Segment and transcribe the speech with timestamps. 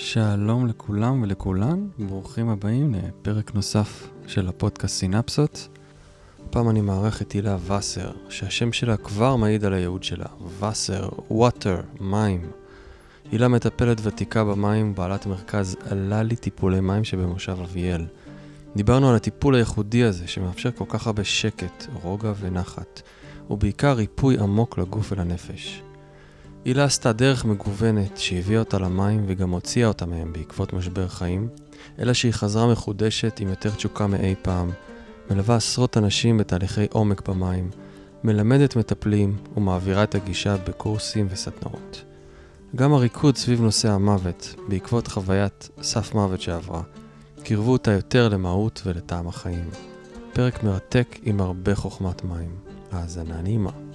[0.00, 5.68] שלום לכולם ולכולן, ברוכים הבאים לפרק נוסף של הפודקאסט סינפסות.
[6.44, 10.26] הפעם אני מארח את הילה וסר, שהשם שלה כבר מעיד על הייעוד שלה.
[10.60, 12.50] וסר, water, מים.
[13.32, 18.06] הילה מטפלת ותיקה במים, בעלת מרכז הללי טיפולי מים שבמושב אביאל.
[18.76, 23.02] דיברנו על הטיפול הייחודי הזה, שמאפשר כל כך הרבה שקט, רוגע ונחת,
[23.50, 25.82] ובעיקר ריפוי עמוק לגוף ולנפש.
[26.68, 31.48] הילה עשתה דרך מגוונת שהביאה אותה למים וגם הוציאה אותה מהם בעקבות משבר חיים,
[31.98, 34.70] אלא שהיא חזרה מחודשת עם יותר תשוקה מאי פעם,
[35.30, 37.70] מלווה עשרות אנשים בתהליכי עומק במים,
[38.24, 42.04] מלמדת מטפלים ומעבירה את הגישה בקורסים וסדנאות.
[42.76, 46.82] גם הריקוד סביב נושא המוות, בעקבות חוויית סף מוות שעברה,
[47.42, 49.70] קירבו אותה יותר למהות ולטעם החיים.
[50.32, 52.50] פרק מרתק עם הרבה חוכמת מים.
[52.92, 53.87] האזנה נעימה.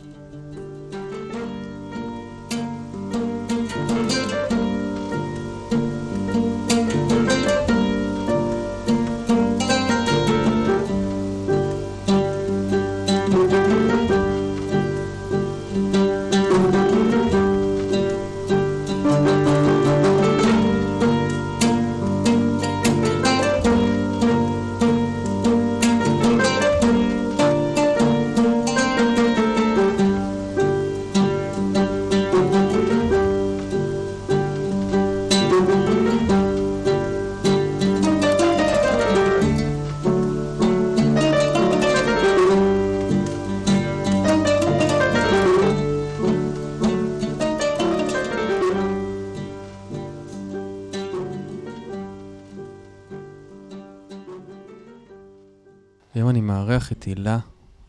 [56.83, 57.39] מארח את הילה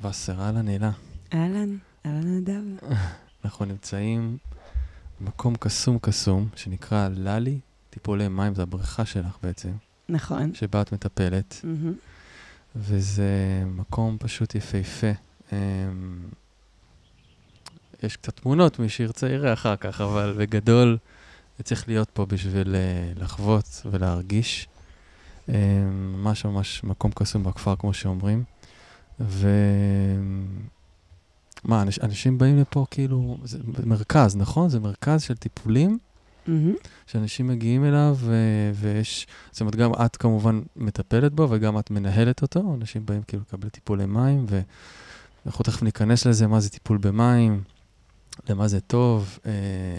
[0.02, 0.40] וסר.
[0.40, 0.90] אהלן, הילה.
[1.34, 2.62] אהלן, אהלן נדב.
[3.44, 4.38] אנחנו נמצאים
[5.20, 7.58] במקום קסום קסום, שנקרא ללי
[7.90, 9.70] טיפולי מים, זו הבריכה שלך בעצם,
[10.08, 10.54] נכון.
[10.54, 11.64] שבה את מטפלת.
[12.76, 15.10] וזה מקום פשוט יפהפה.
[15.52, 15.56] אמ,
[18.02, 20.98] יש קצת תמונות, מי שירצה יראה אחר כך, אבל בגדול,
[21.58, 24.68] זה צריך להיות פה בשביל אה, לחוות ולהרגיש.
[25.48, 25.54] אמ,
[26.22, 28.44] ממש ממש מקום קסום בכפר, כמו שאומרים.
[29.20, 29.48] ו...
[31.64, 34.68] מה, אנש, אנשים באים לפה כאילו, זה מרכז, נכון?
[34.68, 35.98] זה מרכז של טיפולים
[36.46, 36.74] מהמם.
[37.06, 38.34] שאנשים מגיעים אליו, ו...
[38.74, 43.42] ויש, זאת אומרת, גם את כמובן מטפלת בו וגם את מנהלת אותו, אנשים באים כאילו
[43.48, 47.62] לקבל טיפולי מים, ואנחנו תכף ניכנס לזה, מה זה טיפול במים,
[48.48, 49.98] למה זה טוב, אה,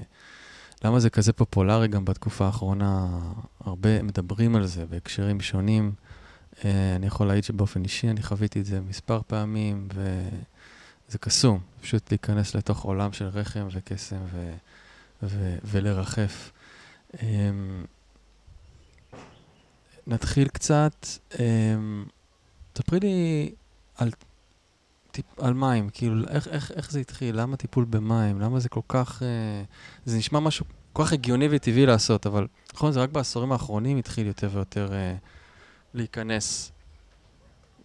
[0.83, 3.07] למה זה כזה פופולרי גם בתקופה האחרונה,
[3.59, 5.91] הרבה מדברים על זה בהקשרים שונים.
[6.65, 12.11] אה, אני יכול להעיד שבאופן אישי אני חוויתי את זה מספר פעמים, וזה קסום, פשוט
[12.11, 14.53] להיכנס לתוך עולם של רחם וקסם ו...
[15.23, 15.57] ו...
[15.63, 16.51] ולרחף.
[17.23, 17.49] אה,
[20.07, 21.07] נתחיל קצת,
[21.39, 21.75] אה,
[22.73, 23.51] תספרי לי
[23.97, 24.11] על,
[25.37, 27.41] על מים, כאילו, איך, איך, איך זה התחיל?
[27.41, 28.41] למה טיפול במים?
[28.41, 29.23] למה זה כל כך...
[29.23, 29.63] אה,
[30.05, 34.27] זה נשמע משהו כל כך הגיוני וטבעי לעשות, אבל נכון, זה רק בעשורים האחרונים התחיל
[34.27, 35.15] יותר ויותר אה,
[35.95, 36.71] להיכנס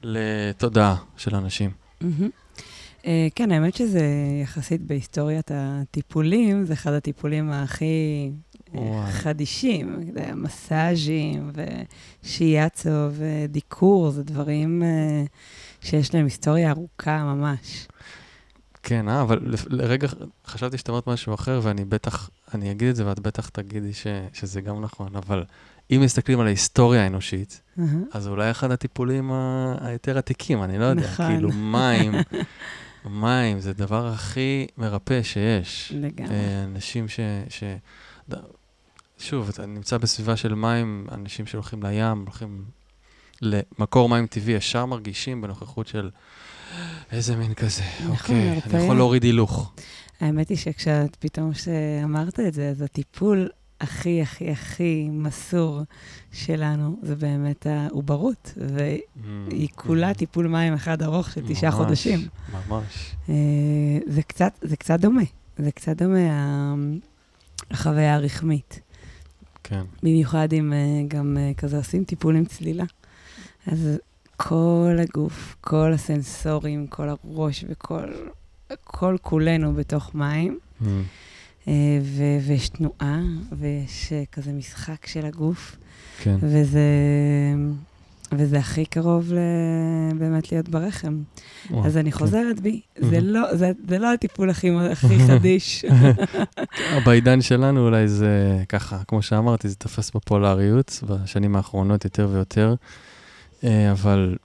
[0.03, 1.71] לתודעה של אנשים.
[3.06, 4.06] אה, כן, האמת שזה
[4.43, 8.31] יחסית בהיסטוריית הטיפולים, זה אחד הטיפולים הכי
[8.75, 9.12] אה, וואי.
[9.12, 10.12] חדישים.
[10.34, 11.50] מסאז'ים
[12.25, 15.25] ושיאצו ודיקור, זה דברים אה,
[15.81, 17.88] שיש להם היסטוריה ארוכה ממש.
[18.82, 20.09] כן, אה, אבל לרגע
[20.47, 24.06] חשבתי שאת אומרת משהו אחר, ואני בטח, אני אגיד את זה ואת בטח תגידי ש,
[24.32, 25.44] שזה גם נכון, אבל
[25.91, 27.87] אם מסתכלים על ההיסטוריה האנושית, אהה.
[28.12, 31.27] אז אולי אחד הטיפולים ה- היותר עתיקים, אני לא יודע, נכון.
[31.27, 32.15] כאילו מים,
[33.21, 35.93] מים זה הדבר הכי מרפא שיש.
[35.97, 36.34] לגמרי.
[36.65, 37.21] אנשים ש...
[37.49, 37.65] ש...
[39.19, 42.65] שוב, אתה נמצא בסביבה של מים, אנשים שהולכים לים, הולכים
[43.43, 46.11] למקור מים טבעי, ישר מרגישים בנוכחות של
[47.12, 48.84] איזה מין כזה, נכון, אוקיי, אני הרפאיה.
[48.84, 49.72] יכול להוריד הילוך.
[50.21, 53.49] האמת היא שכשאת פתאום שאמרת את זה, אז הטיפול
[53.81, 55.81] הכי הכי הכי מסור
[56.33, 62.21] שלנו זה באמת העוברות, והיא כולה טיפול מים אחד ארוך של תשעה חודשים.
[62.69, 63.15] ממש.
[63.28, 63.34] אה,
[64.07, 65.22] זה קצת, זה קצת דומה,
[65.59, 66.75] זה קצת דומה ה-
[67.71, 68.81] החוויה הרחמית.
[69.65, 69.84] כן.
[70.03, 70.78] במיוחד אם אה,
[71.09, 72.84] גם אה, כזה עושים טיפול עם צלילה.
[73.66, 73.89] אז
[74.37, 78.03] כל הגוף, כל הסנסורים, כל הראש וכל
[78.84, 80.59] כל כולנו בתוך מים.
[80.83, 81.01] Mm, אה,
[81.66, 81.72] ו-
[82.47, 83.21] ויש תנועה,
[83.59, 85.77] ויש אה, כזה משחק של הגוף,
[86.22, 86.36] כן.
[86.41, 86.80] וזה
[88.33, 89.39] וזה הכי קרוב ל...
[90.18, 91.22] באמת להיות ברחם.
[91.71, 92.18] וואו, אז אני כן.
[92.18, 92.80] חוזרת בי.
[92.98, 93.21] זה.
[93.21, 95.84] לא, זה, זה לא הטיפול הכי, הכי חדיש.
[97.07, 98.30] בעידן שלנו אולי זה
[98.68, 102.74] ככה, כמו שאמרתי, זה תופס פופולריות בשנים האחרונות יותר ויותר,
[103.65, 104.36] אה, אבל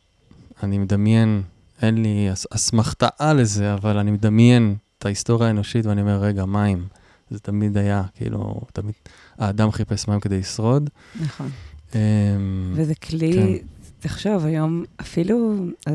[0.63, 1.41] אני מדמיין,
[1.81, 6.85] אין לי אס- אסמכתאה לזה, אבל אני מדמיין את ההיסטוריה האנושית ואני אומר, רגע, מים.
[7.29, 8.93] זה תמיד היה, כאילו, תמיד,
[9.37, 10.89] האדם חיפש מים כדי לשרוד.
[11.21, 11.49] נכון.
[11.95, 11.99] אמ,
[12.75, 13.65] וזה כלי, כן.
[13.99, 15.55] תחשוב, היום אפילו,
[15.87, 15.93] אה,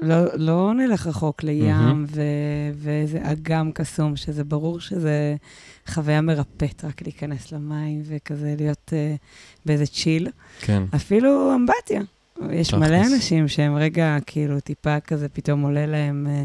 [0.00, 2.04] לא, לא נלך רחוק לים מהמם.
[2.08, 2.22] ו,
[2.74, 5.36] ואיזה אגם קסום, שזה ברור שזה
[5.86, 9.18] חוויה מרפאת, רק להיכנס למים וכזה להיות uh,
[9.66, 10.28] באיזה צ'יל.
[10.60, 12.02] כן, אפילו אמבטיה.
[12.50, 12.74] יש.
[12.74, 16.44] מלא אנשים שהם רגע, כאילו, טיפה כזה, פתאום עולה להם אה,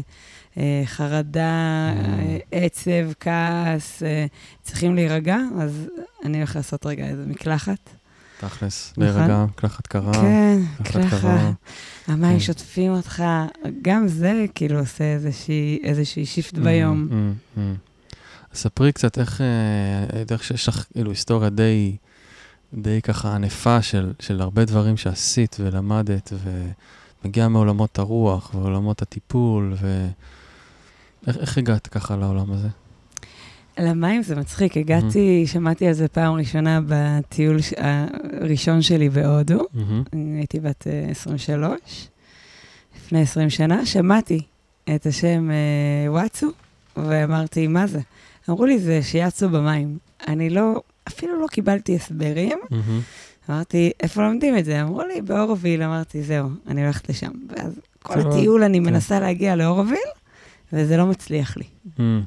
[0.84, 2.18] חרדה, Mm.
[2.52, 4.26] אה, עצב, כעס, אה,
[4.62, 5.86] צריכים להירגע, אז
[6.24, 7.90] אני הולך לעשות רגע איזה מקלחת.
[8.40, 9.04] תכלס, נכון.
[9.04, 10.12] להירגע, מקלחת קרה.
[10.12, 11.28] כן, מקלחת.
[12.06, 12.40] המים כן.
[12.40, 13.24] שוטפים אותך,
[13.82, 15.04] גם זה כאילו עושה
[15.84, 17.08] איזושהי, שיפט ביום.
[17.10, 18.56] Mm, mm, mm.
[18.56, 21.96] ספרי קצת איך, אה, איך שיש לך כאילו היסטוריה די,
[22.74, 26.32] די ככה ענפה של, של הרבה דברים שעשית ולמדת,
[27.24, 30.12] ומגיעה מעולמות הרוח ועולמות הטיפול, ואיך
[31.26, 32.68] איך הגעת ככה לעולם הזה?
[33.78, 37.58] למים זה מצחיק, הגעתי, שמעתי על זה פעם ראשונה בטיול
[38.40, 39.66] הראשון שלי בהודו.
[39.74, 40.02] מהמם.
[40.36, 42.08] הייתי בת אה, 23,
[42.96, 44.40] לפני 20 שנה, שמעתי
[44.94, 46.48] את השם אה, וואטסו,
[46.96, 48.00] ואמרתי, מה זה?
[48.48, 49.98] אמרו לי, זה שיאצו במים.
[50.28, 52.58] אני לא, אפילו לא קיבלתי הסברים.
[52.70, 53.00] מהמם.
[53.50, 54.82] אמרתי, איפה לומדים את זה?
[54.82, 55.82] אמרו לי, באורוביל.
[55.82, 57.30] אמרתי, זהו, אני הולכת לשם.
[57.48, 58.84] ואז כל הטיול אני כן.
[58.84, 59.98] מנסה להגיע לאורוביל,
[60.72, 61.64] וזה לא מצליח לי.
[62.00, 62.22] אמ,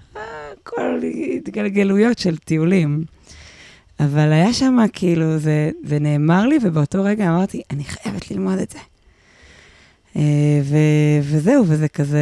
[0.64, 1.00] כל
[1.36, 3.04] התגלגלויות של טיולים.
[4.00, 8.70] אבל היה שם, כאילו, זה, זה נאמר לי, ובאותו רגע אמרתי, אני חייבת ללמוד את
[8.70, 8.80] זה.
[10.16, 10.78] אה, ו,
[11.24, 12.20] וזהו, וזה כזה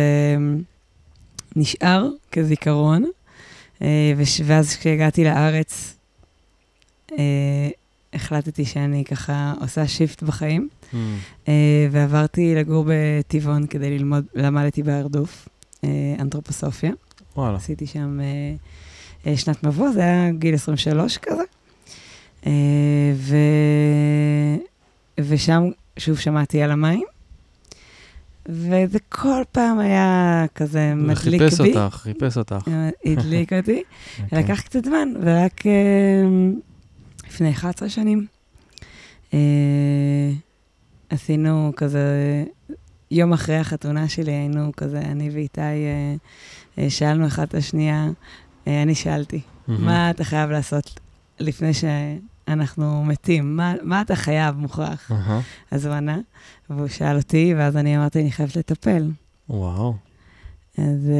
[1.55, 3.05] נשאר כזיכרון.
[3.81, 5.97] אה, וש, ואז כשהגעתי לארץ,
[7.11, 7.69] אה,
[8.13, 10.69] החלטתי שאני ככה עושה שיפט בחיים,
[11.47, 15.56] אה, ועברתי לגור בטבעון כדי ללמוד, למדתי בהרדוף, אה,
[16.19, 16.91] אנתרופוסופיה.
[17.35, 17.57] וואלה.
[17.57, 18.55] עשיתי שם אה,
[19.31, 21.43] אה, שנת מבוא, זה היה גיל 23 כזה.
[22.45, 22.51] אה,
[23.15, 23.35] ו...
[25.19, 25.63] ושם
[25.97, 27.03] שוב שמעתי על המים,
[28.45, 31.77] וזה כל פעם היה כזה מדליק חיפש בי.
[31.77, 32.67] אותך, חיפש אותך.
[32.67, 33.83] אה, הדליק אותי.
[34.23, 34.43] אוקיי.
[34.43, 35.71] לקח קצת זמן, ורק אה,
[37.27, 38.25] לפני 11 שנים
[39.33, 39.39] אה,
[41.09, 42.43] עשינו כזה,
[43.11, 46.15] יום אחרי החתונה שלי היינו כזה, אני ואיתי אה,
[46.79, 48.07] אה, שאלנו אחת את השנייה,
[48.67, 49.85] אה, אני שאלתי, מהמם.
[49.85, 50.99] מה אתה חייב לעשות
[51.39, 53.57] לפני שאנחנו מתים?
[53.57, 55.11] מה, מה אתה חייב, מוכרח?
[55.11, 55.41] אהה.
[55.71, 56.17] אז הוא ענה,
[56.69, 59.11] והוא שאל אותי, ואז אני אמרתי, אני חייבת לטפל.
[59.49, 59.95] וואו.
[60.77, 61.11] אז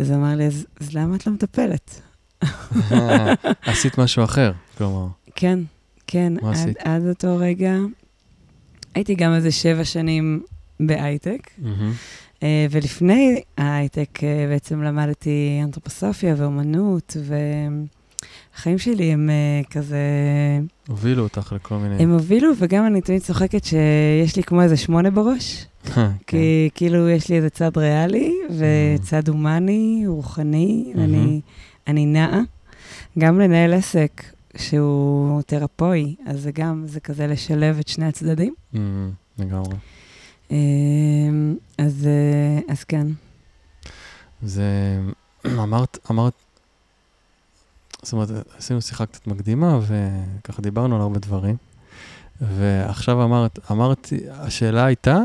[0.00, 2.00] אז אמר לי, אז, אז למה את לא מטפלת?
[3.66, 5.06] עשית משהו אחר, כלומר.
[5.34, 5.58] כן,
[6.06, 6.32] כן.
[6.42, 6.76] מה עד, עשית?
[6.78, 7.74] עד אותו רגע
[8.94, 10.42] הייתי גם איזה שבע שנים
[10.86, 11.50] בהייטק.
[12.42, 17.16] אה, ולפני ההייטק אה, בעצם למדתי אנתרופוסופיה ואומנות,
[18.54, 19.98] והחיים שלי הם אה, כזה,
[20.88, 22.02] הובילו אותך לכל מיני...
[22.02, 26.10] הם הובילו, וגם אני תמיד צוחקת שיש לי כמו איזה שמונה בראש, כן.
[26.26, 30.92] כי כאילו יש לי איזה צד ריאלי וצד הומני, רוחני.
[30.96, 31.40] ואני
[31.86, 32.40] אני נעה.
[33.18, 34.22] גם לנהל עסק
[34.56, 38.54] שהוא תרפוי, אז זה גם, זה כזה לשלב את שני הצדדים.
[39.38, 39.76] לגמרי.
[41.78, 43.06] אז, אה, אז כן.
[44.42, 44.64] זה...
[45.46, 46.32] אמרת, אמרת...
[48.02, 48.28] זאת אומרת,
[48.58, 51.56] עשינו שיחה קצת מקדימה, וככה דיברנו על הרבה דברים.
[52.40, 55.18] ועכשיו אמרת, אמרתי, השאלה הייתה,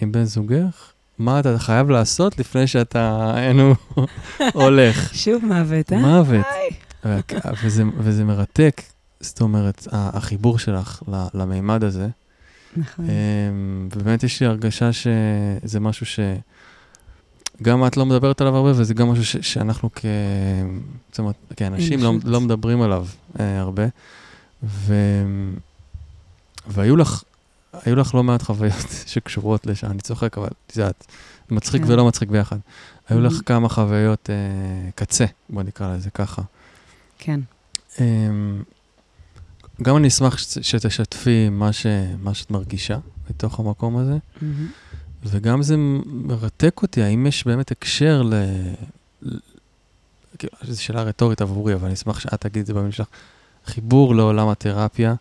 [0.00, 3.74] עם בן זוגך, מה אתה חייב לעשות לפני שאתה, היינו,
[4.52, 5.14] הולך.
[5.14, 5.98] שוב מוות, אה?
[5.98, 6.46] מוות.
[7.62, 8.82] וזה, וזה מרתק,
[9.20, 11.02] זאת אומרת, החיבור שלך
[11.34, 12.08] למימד הזה.
[12.76, 13.04] נכון.
[13.04, 19.08] אמ, ובאמת יש לי הרגשה שזה משהו שגם את לא מדברת עליו הרבה, וזה גם
[19.08, 20.04] משהו ש, שאנחנו כ...
[21.10, 22.12] זאת אומרת, כאנשים לא.
[22.24, 23.06] לא מדברים עליו
[23.40, 23.84] אה, הרבה.
[24.62, 24.94] ו...
[26.66, 27.22] והיו לך,
[27.72, 31.06] היו לך לא מעט חוויות שקשורות לשם, אני צוחק, אבל את יודעת,
[31.50, 31.90] מצחיק כן.
[31.92, 32.56] ולא מצחיק ביחד.
[33.08, 33.42] היו לך Mhm.
[33.46, 34.36] כמה חוויות אה,
[34.94, 36.42] קצה, בוא נקרא לזה ככה.
[37.18, 37.40] כן.
[38.00, 38.62] אמ,
[39.82, 41.86] גם אני אשמח שת- שתשתפי מה, ש,
[42.22, 42.98] מה שאת מרגישה
[43.30, 44.66] בתוך המקום הזה, מהמם.
[45.24, 45.74] וגם זה
[46.06, 48.34] מרתק אותי, האם יש באמת הקשר ל...
[49.22, 49.38] ל-
[50.38, 53.06] כאילו, זו שאלה רטורית עבורי, אבל אני אשמח שאת תגיד את זה במילים שלך.
[53.66, 55.14] חיבור לעולם התרפיה,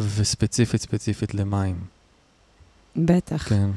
[0.00, 1.76] וספציפית ספציפית למים.
[2.96, 3.48] בטח.
[3.48, 3.70] כן.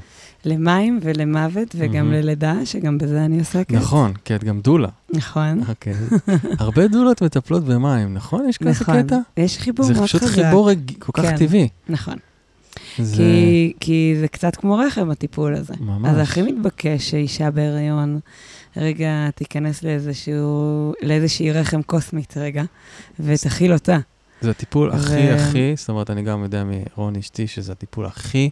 [0.46, 2.12] למים ולמוות, וגם מהמם.
[2.14, 3.72] ללידה, שגם בזה אני עוסקת.
[3.72, 4.88] נכון, כי את גם דולה.
[5.14, 5.64] נכון.
[5.70, 5.94] אוקיי.
[6.60, 8.50] הרבה דולות מטפלות במים, נכון?
[8.50, 9.04] יש כזה נכון.
[9.04, 9.18] קטע?
[9.38, 10.34] יש חיבור זה מאוד פשוט חזק.
[10.44, 11.38] חיבור רג- כל כך כן.
[11.38, 11.68] טבעי.
[11.90, 12.16] נכון.
[13.00, 15.74] זה כי, כי זה קצת כמו רחם, הטיפול הזה.
[15.80, 16.10] ממש.
[16.10, 18.20] אז זה הכי מתבקש שאישה בהיריון
[18.78, 22.64] רגע תיכנס לאיזשהו, לאיזושהי רחם קוסמית רגע,
[23.20, 23.98] ותכיל אותה.
[24.42, 28.50] זה הטיפול ו- הכי הכי, זאת אומרת, אני גם יודע מרון אשתי, שזה הטיפול הכי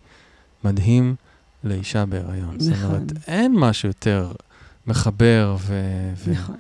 [0.63, 1.15] מדהים
[1.63, 2.59] לאישה בהיריון.
[2.59, 2.85] זאת נכון.
[2.85, 4.31] אומרת, אין משהו יותר
[4.87, 6.55] מחבר ו- נכון.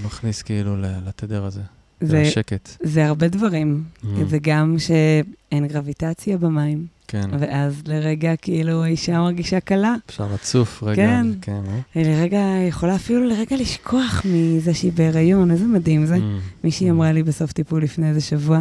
[0.00, 0.76] ומכניס כאילו
[1.06, 1.60] לתדר הזה,
[2.00, 2.68] זה, לשקט.
[2.82, 3.84] זה הרבה דברים.
[4.02, 9.94] Mm, זה גם שאין גרביטציה במים, כן, ואז לרגע כאילו האישה מרגישה קלה.
[10.08, 10.96] אפשר לצוף רגע.
[10.96, 11.26] כן.
[11.40, 12.02] כן, אה?
[12.02, 16.16] לרגע, יכולה אפילו לרגע לשכוח מזה שהיא בהיריון, איזה מדהים זה.
[16.16, 16.18] Mm,
[16.64, 16.90] מישהי mm.
[16.90, 18.60] אמרה לי בסוף טיפול לפני איזה שבוע,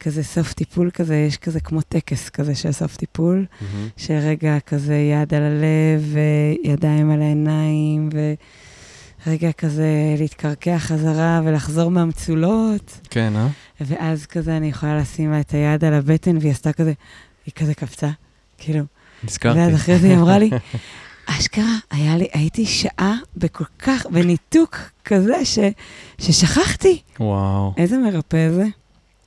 [0.00, 3.88] כזה סוף טיפול כזה, יש כזה כמו טקס כזה של סוף טיפול, מהמם.
[3.96, 6.16] שרגע כזה יד על הלב
[6.64, 8.08] וידיים על העיניים,
[9.26, 13.48] ורגע כזה להתקרקע חזרה ולחזור מהמצולות, כן, אה?
[13.80, 16.92] ואז כזה אני יכולה לשים לה את היד על הבטן, והיא עשתה כזה,
[17.46, 18.10] היא כזה קפצה,
[18.58, 18.84] כאילו.
[19.24, 19.58] נזכרתי.
[19.58, 20.50] ואז אחרי זה היא אמרה לי,
[21.26, 25.58] אשכרה, היה לי, הייתי שעה בכל כך, בניתוק כזה, ש,
[26.18, 27.02] ששכחתי.
[27.20, 27.74] וואו.
[27.76, 28.64] איזה מרפא זה?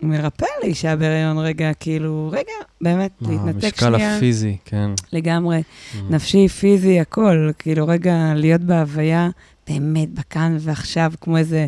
[0.01, 2.51] מרפא לאישה בהריון רגע, כאילו, רגע,
[2.81, 4.15] באמת, להתנתק המשקל שנייה.
[4.17, 4.91] הפיזי, כן.
[5.13, 5.97] לגמרי, Mm.
[6.09, 7.49] נפשי, פיזי, הכל.
[7.59, 9.29] כאילו, רגע, להיות בהוויה,
[9.69, 11.67] באמת, בכאן ועכשיו, כמו איזה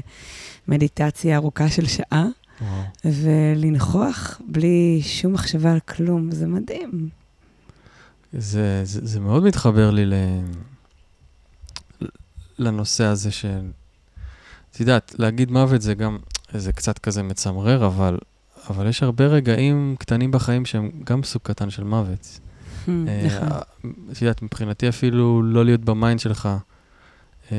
[0.67, 2.25] מדיטציה ארוכה של שעה,
[2.61, 2.81] וואו.
[3.23, 7.09] ולנכוח בלי שום מחשבה על כלום, זה מדהים.
[8.33, 10.13] זה, זה, זה מאוד מתחבר לי ל...
[12.59, 13.59] לנושא הזה של...
[14.71, 16.17] את יודעת, להגיד מוות זה גם,
[16.53, 18.17] זה קצת כזה מצמרר, אבל,
[18.69, 22.39] אבל יש הרבה רגעים קטנים בחיים שהם גם סוג קטן של מוות.
[22.87, 22.93] אה,
[23.25, 23.47] נכון.
[24.11, 26.49] את יודעת, מבחינתי אפילו לא להיות ב mind שלך,
[27.51, 27.57] אה,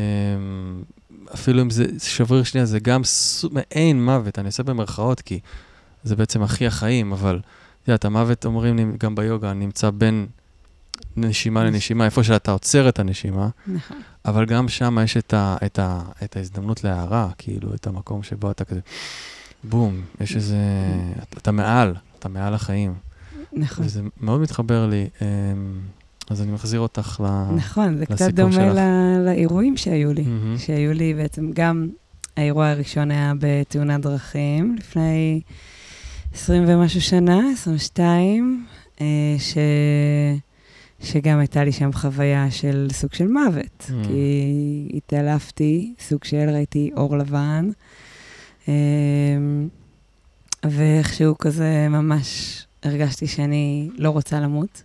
[1.35, 3.03] אפילו אם זה שבריר שנייה, זה גם
[3.51, 5.41] מעין מוות, אני עושה במרכאות, כי
[6.05, 7.41] זה בעצם הכי החיים, אבל
[7.83, 10.27] את יודעת, המוות, אומרים נמ- גם ביוגה, נמצא בין
[11.17, 13.97] נשימה לנשימה, איפה שאתה עוצר את הנשימה, נכון.
[14.25, 18.51] אבל גם שם יש את, ה, את, ה, את ההזדמנות להערה, כאילו, את המקום שבו
[18.51, 18.81] אתה כזה,
[19.65, 20.57] בום, יש איזה,
[21.39, 22.95] אתה מעל, אתה מעל החיים.
[23.53, 23.85] נכון.
[23.85, 25.27] וזה מאוד מתחבר לי, אמ,
[26.31, 27.55] אז אני מחזיר אותך ל...
[27.57, 28.75] נכון, זה קצת דומה שלך.
[28.75, 30.23] ל- לאירועים שהיו לי.
[30.23, 30.59] מהמם.
[30.59, 31.89] שהיו לי בעצם, גם
[32.37, 35.41] האירוע הראשון היה בתאונת דרכים, לפני
[36.35, 38.67] 20 ומשהו שנה, 22,
[39.01, 39.07] אה,
[39.39, 39.57] ש...
[41.03, 44.07] שגם הייתה לי שם חוויה של סוג של מוות, Mm.
[44.07, 47.69] כי התעלפתי, סוג של, ראיתי אור לבן,
[48.69, 48.75] אה,
[50.65, 54.83] ואיכשהו כזה ממש הרגשתי שאני לא רוצה למות,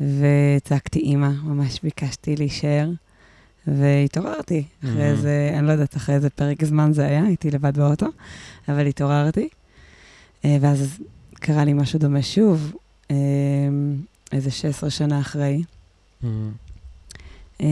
[0.00, 2.90] וצעקתי אימא, ממש ביקשתי להישאר.
[3.66, 4.64] והתעוררתי.
[4.84, 5.00] אחרי Mhm.
[5.00, 8.06] איזה, אני לא יודעת אחרי איזה פרק זמן זה היה, הייתי לבד באוטו,
[8.68, 9.48] אבל התעוררתי.
[10.44, 10.98] אה, ואז
[11.34, 12.72] קרה לי משהו דומה שוב,
[13.10, 13.16] אה,
[14.32, 15.62] איזה 16 שנה אחרי.
[16.22, 16.52] מהמם.
[17.60, 17.66] אה,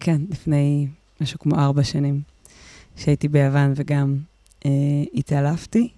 [0.00, 0.86] כן, לפני
[1.20, 2.20] משהו כמו ארבע שנים,
[2.96, 4.16] שהייתי ביוון וגם
[4.66, 4.70] אה,
[5.14, 5.88] התעלפתי.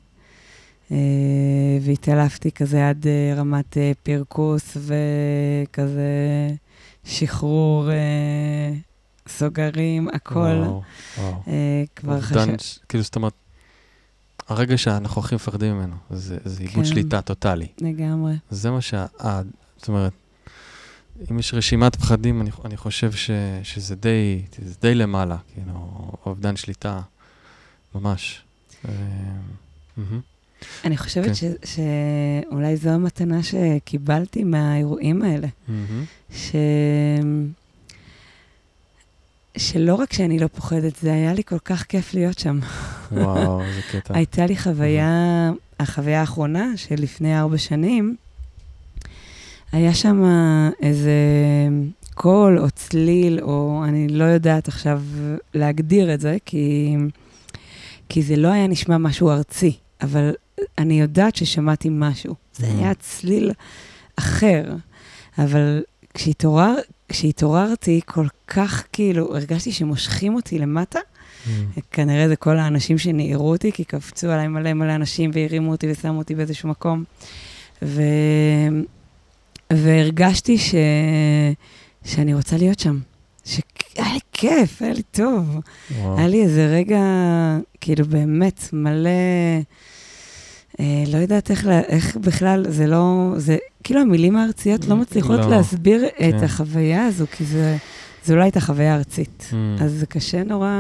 [0.93, 0.97] אה,
[1.83, 6.11] והתעלפתי כזה עד אה, רמת אה, פרכוס וכזה
[7.05, 8.73] שחרור, אה,
[9.29, 10.39] סוגרים, הכל.
[10.39, 10.83] וואו,
[11.19, 11.43] וואו.
[11.49, 12.59] אה, כבר אובדן חשב...
[12.59, 13.33] ש- כאילו, זאת אומרת,
[14.49, 16.91] הרגע שאנחנו הכי מפחדים ממנו, זה זה איבוד כן.
[16.91, 17.67] שליטה טוטאלי.
[17.81, 18.35] לגמרי.
[18.51, 19.07] זה מה שה...
[19.77, 20.13] זאת אומרת,
[21.31, 23.31] אם יש רשימת פחדים, אני, אני חושב ש,
[23.63, 24.43] שזה די,
[24.83, 27.01] די למעלה, כאילו, אובדן שליטה,
[27.95, 28.43] ממש.
[28.89, 28.93] אה.
[30.85, 31.35] אני חושבת כן.
[31.35, 35.49] ש, שאולי זו המתנה שקיבלתי מהאירועים האלה.
[36.33, 36.57] ש...
[39.57, 42.59] שלא רק שאני לא פוחדת, זה היה לי כל כך כיף להיות שם.
[43.13, 44.15] וואו, איזה קטע.
[44.15, 48.17] הייתה לי חוויה, החוויה האחרונה של לפני ארבע שנים,
[49.73, 50.25] היה שם
[50.83, 51.13] איזה
[52.15, 55.03] קול או צליל, או אני לא יודעת עכשיו
[55.55, 56.95] להגדיר את זה, כי,
[58.09, 60.31] כי זה לא היה נשמע משהו ארצי, אבל
[60.79, 62.35] אני יודעת ששמעתי משהו.
[62.57, 62.71] זה Mhm.
[62.79, 63.51] היה צליל
[64.17, 64.65] אחר,
[65.39, 65.83] אבל
[66.15, 66.75] כשהתעורר,
[67.09, 70.99] כשהתעוררתי, כל כך כאילו, הרגשתי שמושכים אותי למטה.
[71.47, 71.67] מהמם.
[71.91, 76.19] כנראה זה כל האנשים שניירו אותי, כי קפצו עליי מלא מלא אנשים והרימו אותי ושמו
[76.19, 77.05] אותי באיזשהו מקום.
[77.83, 78.03] ו...
[79.73, 80.75] והרגשתי ש...
[82.05, 82.99] שאני רוצה להיות שם.
[83.45, 85.61] שהיה לי כיף, היה לי טוב.
[85.99, 86.19] וואו.
[86.19, 87.01] היה לי איזה רגע,
[87.81, 89.11] כאילו באמת, מלא
[90.81, 95.51] אה, לא יודעת איך, איך בכלל, זה לא, זה, כאילו המילים הארציות לא מצליחות לא,
[95.51, 96.37] להסביר כן.
[96.37, 97.77] את החוויה הזו, כי זה,
[98.25, 99.47] זו לא הייתה חוויה ארצית.
[99.51, 99.83] Mm.
[99.83, 100.71] אז זה קשה נורא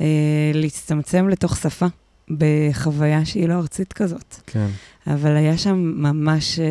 [0.00, 0.06] אה,
[0.54, 1.86] להצטמצם לתוך שפה
[2.30, 4.34] בחוויה שהיא לא ארצית כזאת.
[4.46, 4.66] כן.
[5.06, 6.66] אבל היה שם ממש אה,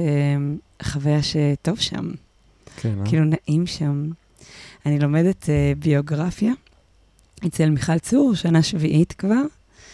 [0.83, 2.09] חוויה שטוב שם.
[2.81, 3.05] כן, אה?
[3.05, 4.09] כאילו נעים שם.
[4.85, 6.53] אני לומדת אה, ביוגרפיה
[7.47, 9.41] אצל מיכל צור, שנה שביעית כבר.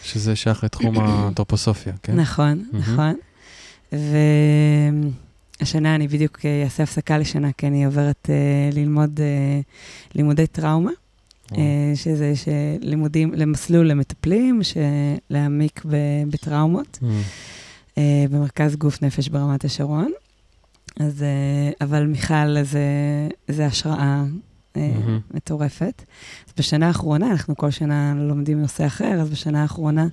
[0.02, 2.20] שזה שייך לתחום האנתרופוסופיה, כן?
[2.20, 3.14] נכון, נכון.
[5.60, 10.90] והשנה אני בדיוק אעשה הפסקה לשנה, כי אני עוברת uh, ללמוד uh, לימודי טראומה,
[11.46, 11.56] uh,
[11.94, 12.32] שזה
[12.80, 14.60] לימודים למסלול למטפלים,
[15.30, 15.82] להעמיק
[16.30, 17.96] בטראומות, uh,
[18.30, 20.12] במרכז גוף נפש ברמת השרון.
[21.00, 22.80] אז, uh, אבל מיכל זה,
[23.48, 24.24] זה השראה
[24.76, 25.34] mm-hmm.
[25.34, 26.02] מטורפת.
[26.48, 30.06] אז בשנה האחרונה, אנחנו כל שנה לומדים נושא אחר, אז בשנה האחרונה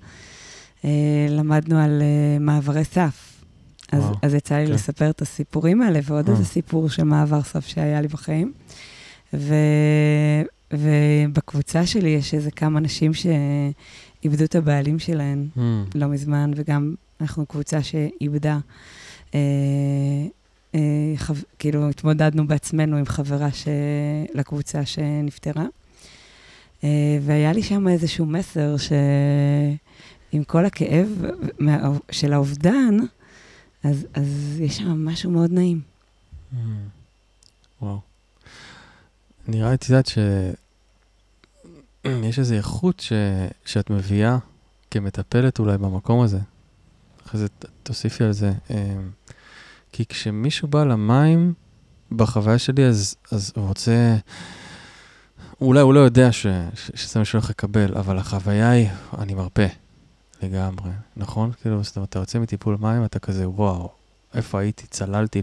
[0.85, 0.89] אה,
[1.29, 3.33] למדנו על אה, מעברי סף.
[3.91, 4.67] אז, אז יצא לי.
[4.67, 4.71] כן.
[4.71, 8.53] לספר את הסיפורים האלה, ועוד איזה סיפור של מעבר סף שהיה לי בחיים.
[9.33, 9.55] ו,
[10.73, 15.59] ובקבוצה שלי יש איזה כמה נשים שאיבדו את הבעלים שלהן mm.
[15.95, 18.59] לא מזמן, וגם אנחנו קבוצה שאיבדה
[19.35, 20.27] אה, אה,
[21.17, 21.33] חו...
[21.59, 23.67] כאילו, התמודדנו בעצמנו עם חברה ש...
[24.33, 25.65] לקבוצה שנפטרה.
[26.83, 31.07] אה, והיה לי שם איזשהו מסר שעם כל הכאב
[31.59, 31.89] מה...
[32.11, 32.97] של האובדן,
[33.83, 35.81] אז, אז יש שם משהו מאוד נעים.
[36.53, 36.57] Mm.
[37.81, 37.99] וואו.
[39.47, 40.55] נראה לי, את יודעת שיש
[42.39, 43.13] איזו איכות ש...
[43.65, 44.37] שאת מביאה
[44.91, 46.39] כמטפלת אולי במקום הזה.
[47.27, 47.47] אחרי זה
[47.83, 48.51] תוסיפי על זה.
[48.71, 48.95] אה,
[49.93, 51.53] כי כשמישהו בא למים,
[52.11, 54.17] בחוויה שלי, אז, אז הוא רוצה...
[55.61, 59.33] אולי הוא לא יודע ש, ש, שזה מה שהוא הולך לקבל, אבל החוויה היא, אני
[59.33, 59.65] מרפה
[60.43, 61.51] לגמרי, נכון?
[61.61, 63.89] כאילו, זאת אומרת, אתה יוצא מטיפול מים, אתה כזה, וואו,
[64.33, 64.87] איפה הייתי?
[64.87, 65.41] צללתי.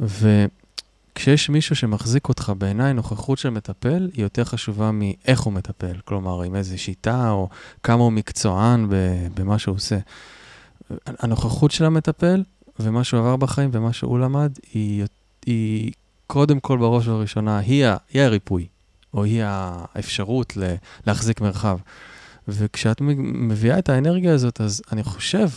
[0.00, 5.96] וכשיש מישהו שמחזיק אותך בעיניי, נוכחות של מטפל היא יותר חשובה מאיך הוא מטפל.
[6.04, 7.48] כלומר, עם איזה שיטה, או
[7.82, 8.88] כמה הוא מקצוען
[9.34, 9.98] במה שהוא עושה.
[11.06, 12.42] הנוכחות של המטפל
[12.80, 15.04] ומה שהוא עבר בחיים ומה שהוא למד, היא,
[15.46, 15.92] היא
[16.26, 18.66] קודם כל בראש ובראשונה, היא, היא הריפוי,
[19.14, 20.74] או היא האפשרות ל,
[21.06, 21.78] להחזיק מרחב.
[22.48, 25.48] וכשאת מביאה את האנרגיה הזאת, אז אני חושב,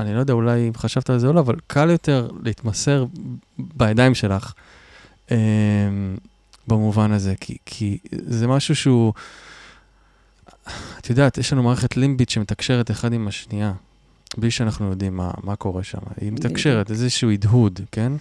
[0.00, 3.04] אני לא יודע אולי אם חשבת על זה או לא, אבל קל יותר להתמסר
[3.58, 4.52] בידיים שלך
[5.30, 5.36] אה,
[6.66, 9.12] במובן הזה, כי, כי זה משהו שהוא...
[10.98, 13.72] את יודעת, יש לנו מערכת לימבית שמתקשרת אחד עם השנייה.
[14.36, 15.98] בלי שאנחנו יודעים מה, מה קורה שם.
[16.20, 18.12] היא מתקשרת, איזשהו הדהוד, כן?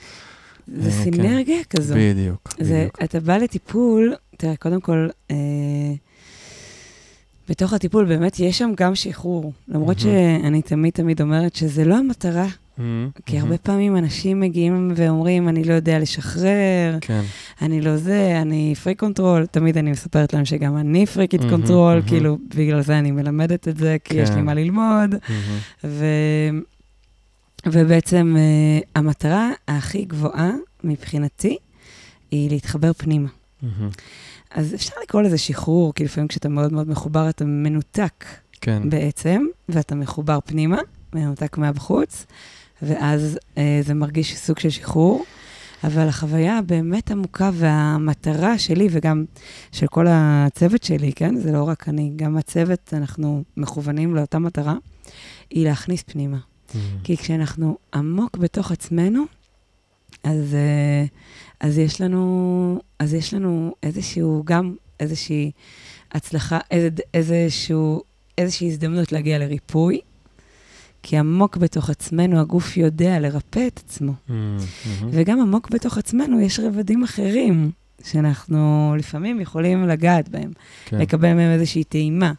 [0.68, 1.78] זה אה, סינרגיה כן.
[1.78, 1.96] כזו.
[1.98, 2.98] בדיוק, זה, בדיוק.
[3.04, 5.36] אתה בא לטיפול, תראה, קודם כל, אה,
[7.50, 9.54] בתוך הטיפול באמת יש שם גם שחרור.
[9.68, 10.02] למרות mm-hmm.
[10.02, 13.22] שאני תמיד תמיד אומרת שזה לא המטרה Mm-hmm.
[13.26, 17.22] כי הרבה פעמים אנשים מגיעים ואומרים, אני לא יודע לשחרר, כן.
[17.62, 19.46] אני לא זה, אני freak control.
[19.46, 22.10] תמיד אני מספרת להם שגם אני פריקית mm-hmm, control, mm-hmm.
[22.10, 24.20] כאילו, בגלל זה אני מלמדת את זה, כי כן.
[24.24, 24.46] יש לי כן.
[24.46, 25.14] מה ללמוד.
[25.14, 25.84] Mm-hmm.
[25.84, 26.06] ו...
[27.66, 30.52] ובעצם uh, המטרה הכי גבוהה
[30.84, 31.58] מבחינתי
[32.32, 33.30] היא להתחבר פנימה.
[33.30, 33.68] Mm-hmm.
[34.52, 38.26] אז אפשר לקרוא לזה שחרור, כי לפעמים כשאתה מאוד מאוד מחובר, אתה מנותק
[38.62, 38.90] כן.
[38.90, 40.78] בעצם, ואתה מחובר פנימה,
[41.14, 42.26] מנותק מהבחוץ.
[42.82, 45.26] ואז אה, זה מרגיש סוג של שחרור.
[45.84, 49.26] אבל החוויה הבאמת עמוקה והמטרה שלי, וגם
[49.72, 51.36] של כל הצוות שלי, כן?
[51.36, 54.76] זה לא רק אני, גם הצוות, אנחנו מכוונים לאותה מטרה,
[55.50, 56.38] היא להכניס פנימה.
[56.38, 56.76] Mm-hmm.
[57.04, 59.24] כי כשאנחנו עמוק בתוך עצמנו,
[60.24, 61.06] אז, אה,
[61.60, 65.52] אז, יש לנו, אז יש לנו איזשהו, גם איזושהי
[66.12, 66.60] הצלחה,
[67.14, 68.02] איזשהו,
[68.38, 70.00] איזושהי הזדמנות להגיע לריפוי,
[71.10, 74.12] כי עמוק בתוך עצמנו הגוף יודע לרפא את עצמו.
[74.12, 74.32] Mm-hmm.
[75.12, 77.72] וגם עמוק בתוך עצמנו יש רבדים אחרים
[78.04, 80.52] שאנחנו לפעמים יכולים לגעת בהם,
[80.86, 80.98] כן.
[80.98, 82.34] לקבל מהם איזושהי טעימה.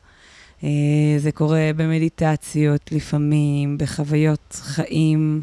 [0.65, 0.69] אה,
[1.19, 5.43] זה קורה במדיטציות לפעמים, בחוויות חיים,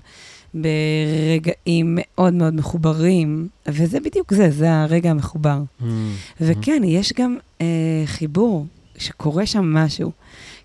[0.53, 5.59] ברגעים מאוד מאוד מחוברים, וזה בדיוק זה, זה הרגע המחובר.
[5.59, 5.85] Mm-hmm.
[6.41, 7.65] וכן, יש גם אה,
[8.05, 8.65] חיבור,
[8.97, 10.11] שקורה שם משהו.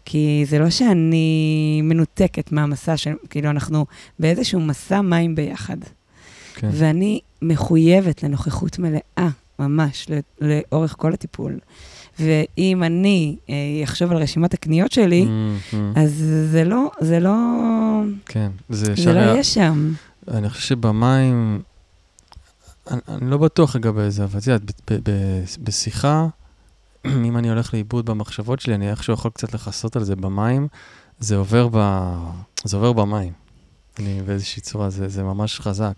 [0.05, 3.87] כי זה לא שאני מנותקת מהמסע, של, כאילו, אנחנו
[4.19, 5.77] באיזשהו מסע מים ביחד.
[6.55, 6.69] כן.
[6.73, 10.07] ואני מחויבת לנוכחות מלאה, ממש,
[10.41, 11.59] לאורך כל הטיפול.
[12.19, 15.77] ואם אני אה, אחשוב על רשימת הקניות שלי, mm-hmm.
[15.97, 17.37] אז זה לא, זה לא...
[18.27, 19.93] כן, זה, זה לא יהיה שם.
[20.29, 21.63] אני חושב שבמים,
[22.91, 24.73] אני, אני לא בטוח לגבי זה, אבל את יודעת,
[25.63, 26.27] בשיחה,
[27.27, 30.69] אם אני הולך לאיבוד במחשבות שלי, אני איכשהו יכול קצת לכסות על זה במים,
[31.19, 32.15] זה עובר, ב...
[32.65, 33.33] זה עובר במים.
[33.99, 35.95] אני באיזושהי צורה, זה, זה ממש חזק.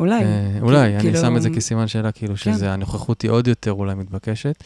[0.00, 0.24] אולי.
[0.24, 2.52] אה, אולי, אני כאילו- שם את זה כסימן שאלה, כאילו כן.
[2.54, 4.64] שזה, הנוכחות היא עוד יותר אולי מתבקשת.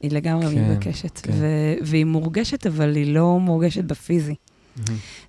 [0.00, 1.20] היא לגמרי כן, מתבקשת.
[1.22, 1.32] כן.
[1.34, 4.34] ו- והיא מורגשת, אבל היא לא מורגשת בפיזי.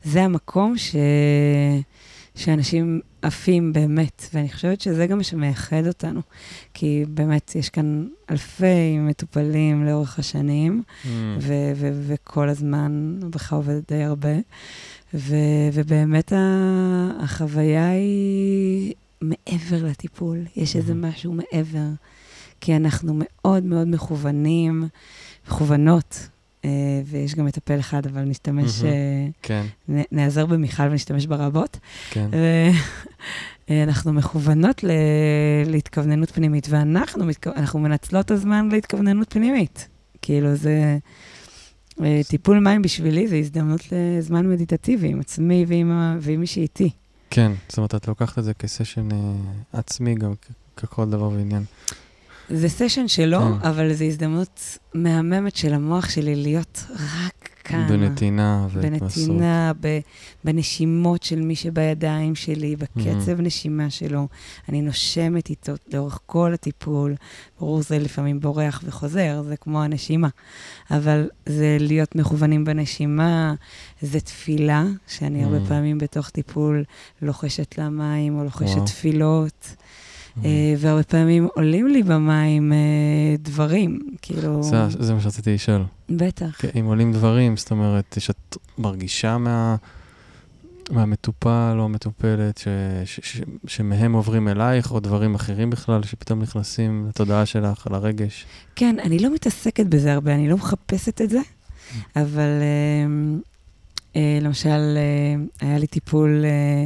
[0.03, 0.95] זה המקום ש...
[2.37, 6.21] שאנשים עפים באמת, ואני חושבת שזה גם מה שמייחד אותנו.
[6.73, 11.07] כי באמת, יש כאן אלפי מטופלים לאורך השנים, Mm.
[11.41, 12.91] ו- ו- וכל הזמן,
[13.29, 14.35] בך עובד די הרבה,
[15.13, 15.35] ו-
[15.73, 21.09] ובאמת ה- החוויה היא מעבר לטיפול, יש איזה מהמם.
[21.13, 21.87] משהו מעבר,
[22.61, 24.87] כי אנחנו מאוד מאוד מכוונים,
[25.47, 26.27] מכוונות.
[26.67, 26.71] אה,
[27.05, 28.83] ויש גם מטפל אחד, אבל נשתמש.
[28.83, 28.89] אה,
[29.41, 29.65] כן,
[30.11, 31.79] נעזר במיכל ונשתמש ברבות.
[32.11, 32.29] כן.
[33.69, 34.91] ואנחנו מכוונות ל-
[35.65, 39.87] להתכווננות פנימית, ואנחנו מתכו- אנחנו מנצלות את הזמן להתכווננות פנימית.
[40.21, 40.97] כאילו, זה...
[42.03, 46.89] אה, טיפול מים בשבילי זה הזדמנות לזמן מדיטטיבי עם עצמי ועם, ה- ועם מי שאיתי.
[47.29, 49.17] כן, זאת אומרת, את לוקחת את זה כסשן אה,
[49.73, 50.33] עצמי גם
[50.77, 51.63] ככל דבר ועניין.
[52.49, 53.67] זה סשן שלו, כן.
[53.67, 54.59] אבל זו הזדמנות
[54.93, 57.87] מהממת של המוח שלי להיות רק כאן.
[57.89, 59.27] בנתינה והתנסות.
[59.27, 59.99] בנתינה, ב-
[60.43, 64.27] בנשימות של מי שבידיים שלי, בקצב נשימה שלו.
[64.69, 67.15] אני נושמת איתו לאורך כל הטיפול.
[67.59, 70.27] ברור, זה לפעמים בורח וחוזר, זה כמו הנשימה.
[70.91, 73.53] אבל זה להיות מכוונים בנשימה,
[74.01, 75.67] זה תפילה, שאני הרבה Mm.
[75.69, 76.83] פעמים בתוך טיפול
[77.21, 78.85] לוחשת למים או לוחשת וואו.
[78.85, 79.75] תפילות.
[80.37, 80.45] Mm.
[80.45, 82.77] אה, והרבה פעמים עולים לי במים אה,
[83.39, 84.63] דברים, כאילו...
[84.63, 85.83] זה, זה מה שרציתי לשאול.
[86.09, 86.61] בטח.
[86.79, 89.75] אם עולים דברים, זאת אומרת, שאת מרגישה מה,
[90.91, 92.67] מהמטופל או המטופלת, ש,
[93.05, 98.45] ש, ש, שמהם עוברים אלייך, או דברים אחרים בכלל, שפתאום נכנסים לתודעה שלך, לרגש.
[98.75, 101.39] כן, אני לא מתעסקת בזה הרבה, אני לא מחפשת את זה,
[102.15, 103.37] אבל אה,
[104.15, 106.85] אה, למשל, אה, היה לי טיפול, אה,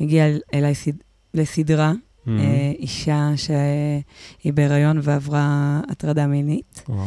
[0.00, 0.92] הגיעה אליי סד,
[1.34, 1.92] לסדרה,
[2.28, 7.06] אה, אישה שהיא בהיריון ועברה הטרדה מינית, וואו.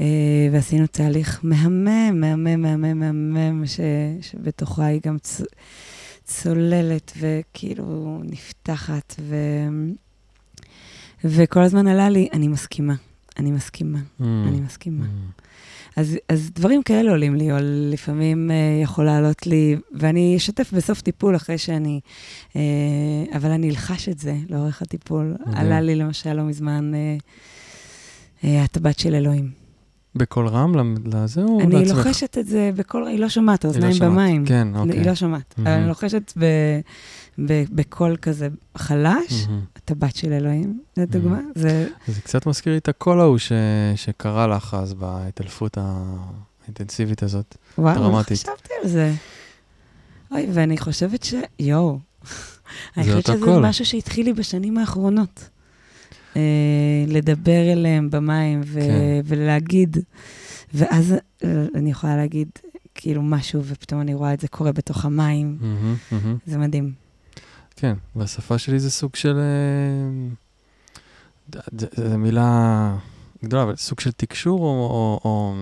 [0.00, 0.06] אה,
[0.52, 1.86] ועשינו תהליך מהמם,
[2.20, 2.98] מהמם, מהמם,
[3.32, 3.80] מהמם, ש,
[4.20, 5.40] שבתוכה היא גם צ,
[6.24, 9.36] צוללת וכאילו נפתחת, ו,
[11.24, 12.94] וכל הזמן עלה לי, אני מסכימה,
[13.38, 14.24] אני מסכימה, Mm.
[14.48, 15.04] אני מסכימה.
[15.04, 15.47] Mm.
[15.98, 17.56] אז, אז דברים כאלה עולים לי, או
[17.90, 22.00] לפעמים אה, יכול לעלות לי, ואני אשתף בסוף טיפול אחרי שאני,
[22.56, 22.60] אה,
[23.36, 25.34] אבל אני אלחש את זה לאורך הטיפול.
[25.40, 25.56] מדהים.
[25.56, 27.16] עלה לי למשל לא מזמן אה,
[28.44, 29.50] אה, הטבעת של אלוהים.
[30.14, 31.96] בקול רם לזה או אני לעצמך?
[31.96, 34.12] לוחשת את זה בקול, היא לא שומעת, לא האוזניים שומעת.
[34.12, 34.46] במים.
[34.46, 34.98] כן, אוקיי.
[34.98, 35.80] היא לא שומעת, אבל מהמם.
[35.80, 36.44] אני לוחשת ב,
[37.38, 39.60] ב, בקול כזה חלש, מהמם.
[39.90, 41.36] הטבעת של אלוהים, זו דוגמה.
[41.36, 41.50] מהמם.
[41.54, 43.52] זה, זה קצת מזכיר לי את הקול ההוא ש...
[43.96, 47.56] שקרה לך אז בהתעלפות האינטנסיבית הזאת.
[47.78, 48.38] וואו, דרמטית.
[48.38, 49.12] חשבתי על זה.
[50.30, 51.34] אוי, ואני חושבת ש...
[51.58, 51.98] יואו.
[52.96, 53.66] אני זה חושבת אותו שזה קול.
[53.66, 55.48] משהו שהתחיל לי בשנים האחרונות.
[56.36, 56.42] אה,
[57.06, 59.20] לדבר אליהם במים ו- כן.
[59.24, 59.96] ולהגיד,
[60.74, 62.48] ואז אה, אני יכולה להגיד
[62.94, 65.58] כאילו משהו, ופתאום אני רואה את זה קורה בתוך המים.
[65.60, 66.36] מהמם, מהמם.
[66.46, 67.07] זה מדהים.
[67.80, 69.38] כן, והשפה שלי זה סוג של...
[69.38, 70.28] אה,
[71.96, 72.96] זו מילה
[73.44, 75.20] גדולה, אבל סוג של תקשור, או...
[75.24, 75.54] או,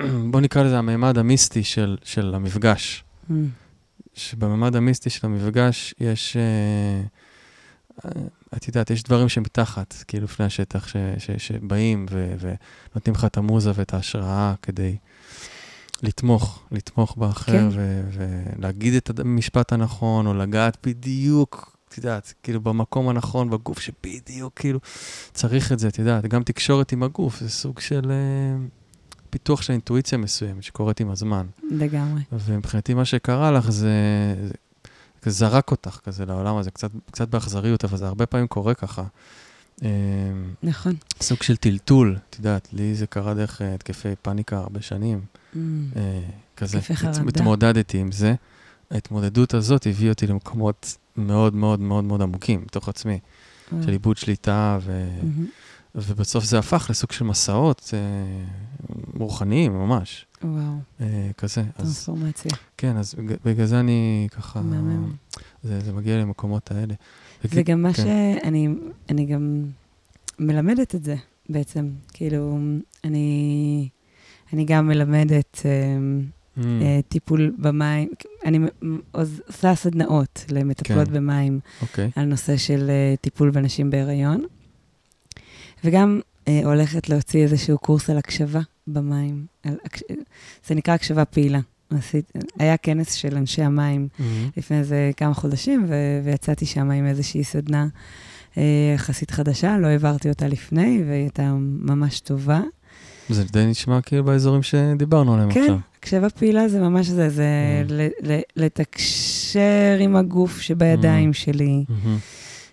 [0.00, 3.04] או בוא נקרא לזה הממד המיסטי של, של המפגש.
[3.30, 3.32] Mm.
[4.14, 6.36] שבממד המיסטי של המפגש יש...
[6.36, 7.02] אה,
[8.04, 8.10] אה,
[8.56, 13.36] את יודעת, יש דברים שמתחת, כאילו לפני השטח, ש, ש, שבאים ו, ונותנים לך את
[13.36, 14.96] המוזה ואת ההשראה כדי
[16.02, 17.68] לתמוך, לתמוך באחר, כן.
[17.72, 24.52] ו, ולהגיד את המשפט הנכון, או לגעת בדיוק, את יודעת, כאילו במקום הנכון, בגוף שבדיוק,
[24.56, 24.80] כאילו,
[25.32, 28.66] צריך את זה, את יודעת, גם תקשורת עם הגוף, זה סוג של אה,
[29.30, 31.46] פיתוח של אינטואיציה מסוימת שקורית עם הזמן.
[31.70, 32.22] לגמרי.
[32.32, 33.90] ומבחינתי מה שקרה לך זה,
[35.22, 39.04] זה זרק אותך כזה לעולם הזה, קצת, קצת באכזריות, אבל זה הרבה פעמים קורה ככה.
[39.82, 39.88] אה,
[40.62, 40.94] נכון.
[41.20, 45.20] סוג של טלטול, את יודעת, לי זה קרה דרך אה, התקפי פאניקה הרבה שנים.
[45.20, 45.56] Mm.
[45.96, 46.20] אה,
[46.56, 46.78] כזה.
[47.28, 48.34] התמודדתי עם זה.
[48.90, 53.18] ההתמודדות הזאת הביאה אותי למקומות מאוד מאוד מאוד מאוד עמוקים, בתוך עצמי.
[53.70, 55.08] של איבוד שליטה, ו...
[55.22, 55.46] מהמם.
[55.94, 57.98] ובסוף זה הפך לסוג של מסעות אה,
[59.18, 60.54] רוחניים ממש, וואו,
[61.00, 61.60] אה, כזה.
[61.60, 62.50] אז טרנספורמציה.
[62.78, 65.12] כן, אז בג- בגלל זה אני ככה, מהמם.
[65.62, 66.94] זה, זה מגיע למקומות האלה.
[67.42, 68.02] זה וכי- גם מה כן.
[68.02, 68.68] שאני
[69.10, 69.64] אני גם
[70.38, 71.16] מלמדת את זה
[71.48, 71.88] בעצם.
[72.12, 72.58] כאילו,
[73.04, 73.88] אני,
[74.52, 75.70] אני גם מלמדת אה,
[76.56, 78.08] Mm, אה, טיפול במים,
[78.44, 78.58] אני
[79.12, 81.14] עושה סדנאות למטפלות כן.
[81.14, 84.44] במים אוקיי, על נושא של אה, טיפול בנשים בהיריון,
[85.84, 89.46] וגם אה, הולכת להוציא איזשהו קורס על הקשבה במים.
[89.64, 89.74] על,
[90.66, 91.60] זה נקרא הקשבה פעילה.
[91.90, 94.22] עשית, היה כנס של אנשי המים Mm-hmm.
[94.56, 95.94] לפני איזה כמה חודשים, ו-
[96.24, 97.86] ויצאתי שם עם איזושהי סדנה
[98.58, 98.62] אה,
[98.94, 102.60] יחסית חדשה, לא העברתי אותה לפני, והיא הייתה ממש טובה.
[103.28, 105.76] זה די נשמע כאילו באזורים שדיברנו עליהם כן, עכשיו.
[105.98, 107.44] הקשבה פעילה זה ממש זה, זה
[107.88, 107.92] Mm.
[108.22, 109.60] ל- לתקשר
[110.00, 112.18] עם הגוף שבידיים שלי, מהמם.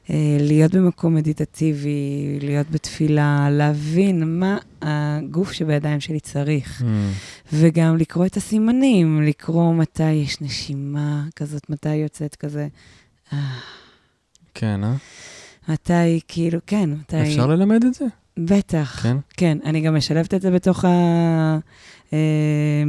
[0.10, 1.90] אה, להיות במקום מדיטטיבי,
[2.42, 6.82] להיות בתפילה, להבין מה הגוף שבידיים שלי צריך.
[6.86, 7.10] מהמם.
[7.54, 12.68] וגם לקרוא את הסימנים, לקרוא מתי יש נשימה כזאת, מתי יוצאת כזה.
[13.34, 13.40] אה,
[14.54, 14.94] כן, אה?
[15.70, 17.22] מתי, כאילו, כן, מתי...
[17.22, 18.06] אפשר ללמד את זה?
[18.40, 19.00] בטח.
[19.04, 19.18] כן?
[19.38, 20.90] כן, אני גם משלבת את זה בתוך ה...
[22.14, 22.84] אה,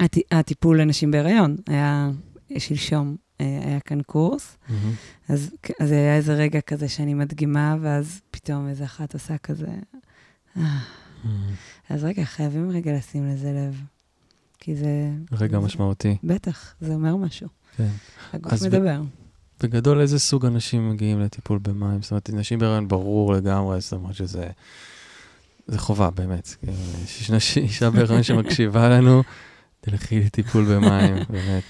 [0.00, 1.56] הט- הטיפול לנשים בהיריון.
[1.66, 2.10] היה
[2.58, 4.92] שלשום, היה כאן קורס, מהמם.
[5.28, 9.66] אז, אז היה איזה רגע כזה שאני מדגימה, ואז פתאום איזה אחת עושה כזה...
[9.66, 10.78] אה.
[11.24, 11.52] מהמם.
[11.90, 13.80] אז רגע, חייבים רגע לשים לזה לב.
[14.58, 15.10] כי זה...
[15.32, 16.16] רגע זה- משמעותי.
[16.24, 17.48] בטח, זה אומר משהו.
[17.76, 17.88] כן.
[18.32, 19.00] הגוף אז ב- מדבר.
[19.62, 22.02] בגדול, איזה סוג אנשים מגיעים לטיפול במים?
[22.02, 24.46] זאת אומרת, נשים בהיריון ברור לגמרי, זאת אומרת שזה...
[25.66, 26.54] זה חובה, באמת.
[26.60, 26.72] כאילו,
[27.38, 29.22] יש אישה בהיריון שמקשיבה לנו,
[29.80, 31.62] תלכי לטיפול במים, באמת.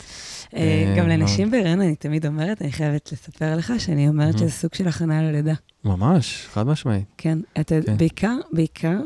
[0.55, 1.09] אה, גם.
[1.09, 4.39] לנשים בהיריון אני תמיד אומרת, אני חייבת לספר לך, שאני אומרת Mhm.
[4.39, 5.55] שזה סוג של הכנה ללידה.
[5.85, 7.05] ממש, חד משמעית.
[7.19, 7.97] כן, אתה, כן.
[7.97, 8.99] בעיקר, בעיקר,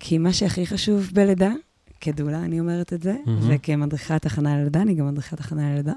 [0.00, 1.52] כי מה שהכי חשוב בלידה,
[2.00, 3.16] כדולה אני אומרת את זה.
[3.48, 5.92] וכמדריכת הכנה ללידה, אני גם מדריכת הכנה ללידה,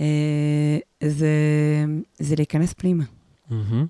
[0.00, 3.04] אה, זה, להיכנס פנימה,
[3.50, 3.84] לגמרי.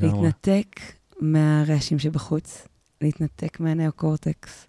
[0.00, 0.80] להתנתק
[1.20, 2.66] מהרעשים שבחוץ,
[3.00, 4.66] להתנתק מהנאו-קורטקס,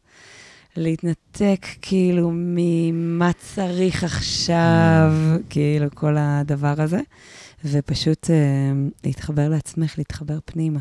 [0.75, 5.13] להתנתק כאילו ממה צריך עכשיו,
[5.49, 6.99] כאילו כל הדבר הזה,
[7.65, 8.71] ופשוט אה,
[9.03, 10.79] להתחבר לעצמך, להתחבר פנימה.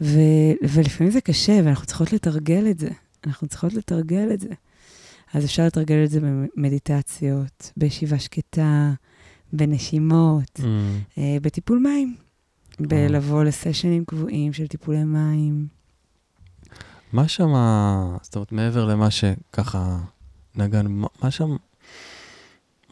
[0.00, 0.18] ו,
[0.62, 2.88] ולפעמים זה קשה, ואנחנו צריכות לתרגל את זה.
[3.26, 4.48] אנחנו צריכות לתרגל את זה.
[5.34, 8.92] אז אפשר לתרגל את זה במדיטציות, בישיבה שקטה,
[9.52, 10.98] בנשימות, מהמם.
[11.18, 12.16] אה, בטיפול מים.
[12.80, 15.79] בלבוא לסשנים קבועים של טיפולי מים.
[17.12, 17.48] מה שם,
[18.22, 19.98] זאת אומרת, מעבר למה שככה
[20.54, 21.56] נגענו, מה- שם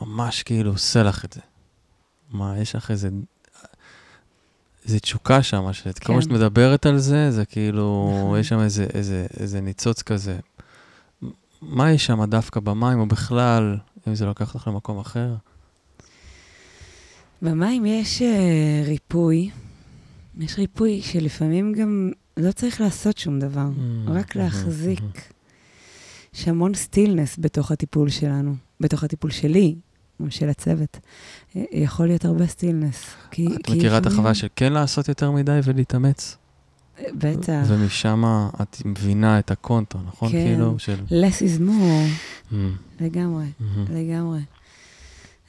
[0.02, 1.40] ממש כאילו עושה לך את זה?
[2.31, 3.09] מה, יש לך איזה...
[4.85, 6.20] איזה תשוקה שם, שאת כן.
[6.20, 8.40] שאת מדברת על זה, זה כאילו, נכון.
[8.40, 10.38] יש שם איזה, איזה, איזה ניצוץ כזה.
[11.62, 13.76] מה יש שם דווקא במים, או בכלל,
[14.09, 15.35] אם זה לוקח אותך למקום אחר?
[17.42, 19.50] במים יש אה, ריפוי.
[20.38, 25.01] יש ריפוי שלפעמים גם לא צריך לעשות שום דבר, Mm, רק mhm, להחזיק.
[25.01, 25.33] mhm.
[26.35, 29.74] יש המון סטילנס בתוך הטיפול שלנו, בתוך הטיפול שלי,
[30.20, 30.98] או של הצוות.
[31.57, 33.05] אה, יכול להיות הרבה סטילנס.
[33.31, 36.37] כי, את כי מכירה את החוויה של כן לעשות יותר מדי ולהתאמץ?
[36.98, 37.62] אה, בטח.
[37.68, 38.24] ומשם
[38.62, 40.33] את מבינה את הקונטרה, נכון?
[40.33, 40.44] כן.
[40.46, 40.96] כאילו, של...
[41.09, 42.09] less is more,
[42.53, 42.55] Mm,
[43.01, 43.44] לגמרי.
[43.61, 43.64] mhm.
[43.92, 44.40] לגמרי.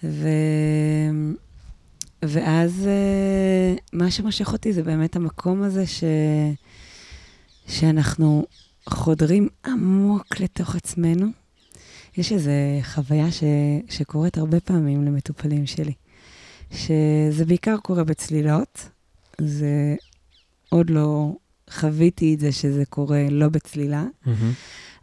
[0.04, 0.28] ו...
[2.23, 6.04] ואז אה, מה שמושך אותי זה באמת המקום הזה ש...
[7.69, 8.45] שאנחנו
[8.89, 11.27] חודרים עמוק לתוך עצמנו.
[12.17, 12.51] יש איזו
[12.84, 13.43] חוויה ש...
[13.89, 15.93] שקורית הרבה פעמים למטופלים שלי,
[16.71, 18.89] שזה בעיקר קורה בצלילות,
[19.41, 19.95] זה
[20.69, 21.36] עוד לא
[21.69, 24.29] חוויתי את זה שזה קורה לא בצלילה, Mhm.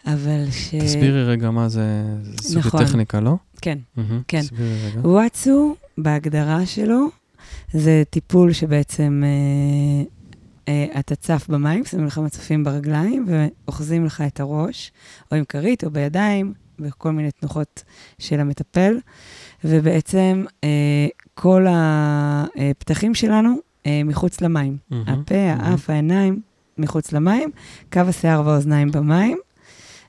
[0.06, 0.74] אבל ש...
[0.74, 2.84] תסבירי רגע מה זה, זה סוג נכון.
[2.84, 3.36] טכניקה, לא?
[3.62, 3.78] כן.
[3.96, 4.00] Mhm.
[4.28, 4.40] כן.
[4.40, 5.08] תסבירי רגע.
[5.08, 7.06] וואטסו, בהגדרה שלו,
[7.72, 10.04] זה טיפול שבעצם אה,
[10.98, 14.92] אתה צף במים, שמים לך מצופים ברגליים ואוחזים לך את הראש,
[15.32, 17.84] או עם כרית או בידיים, וכל מיני תנוחות
[18.18, 18.98] של המטפל,
[19.64, 20.68] ובעצם אה,
[21.34, 24.76] כל הפתחים שלנו אה, מחוץ למים.
[24.90, 24.94] Mhm.
[25.06, 25.62] הפה, Mhm.
[25.62, 26.40] האף, העיניים
[26.78, 27.50] מחוץ למים,
[27.92, 29.38] קו השיער והאוזניים במים,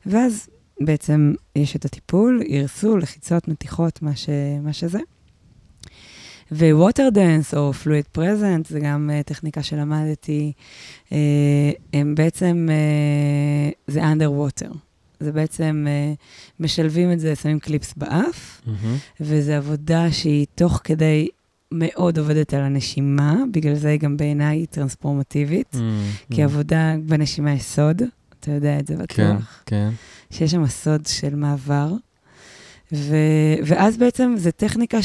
[0.05, 0.49] ואז
[0.81, 4.29] בעצם יש את הטיפול, ערסול, לחיצות, מתיחות, מה, ש...
[4.63, 4.99] מה שזה.
[6.51, 10.51] water dance או fluid presence, זה גם uh, טכניקה שלמדתי,
[11.09, 11.13] uh,
[11.93, 14.71] הם בעצם, uh, זה אנדר ווטר.
[15.19, 16.17] זה בעצם, uh,
[16.59, 18.69] משלבים את זה, שמים קליפס באף, Mhm.
[19.19, 21.27] וזו עבודה שהיא תוך כדי
[21.71, 26.33] מאוד עובדת על הנשימה, בגלל זה היא גם בעיניי טרנספורמטיבית, Mhm.
[26.35, 28.01] כי עבודה בנשימה יש סוד,
[28.39, 29.03] אתה יודע את זה כן,
[29.35, 29.89] בטוח, כן.
[30.31, 31.93] שיש שם סוד של מעבר.
[32.93, 33.15] ו,
[33.65, 34.97] ואז בעצם זו טכניקה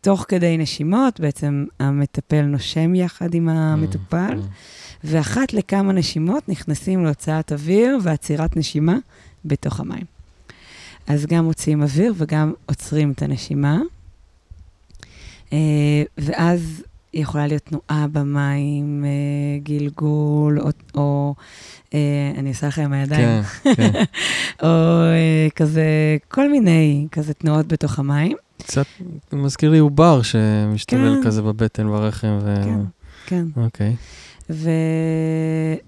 [0.00, 4.46] שתוך כדי נשימות, בעצם המטפל נושם יחד עם המטופל, Mhm.
[5.04, 8.96] ואחת לכמה נשימות נכנסים להוצאת אוויר ועצירת נשימה
[9.44, 10.04] בתוך המים.
[11.06, 13.78] אז גם מוציאים אוויר וגם עוצרים את הנשימה.
[15.52, 15.58] אה,
[16.18, 16.82] ואז
[17.14, 19.10] יכולה להיות תנועה במים, אה,
[19.62, 21.34] גלגול, או, או
[21.94, 21.98] אה,
[22.38, 23.42] אני עושה לך עם הידיים.
[23.42, 23.92] כן, כן.
[24.62, 24.68] או
[25.56, 28.36] כזה, כל מיני כזה תנועות בתוך המים.
[28.62, 28.86] קצת
[29.32, 31.26] מזכיר לי עובר שמשתולל כן.
[31.26, 32.54] כזה בבטן, ברחם, ו...
[32.64, 32.80] כן,
[33.26, 33.44] כן.
[33.56, 33.96] אוקיי.
[34.50, 34.70] ו...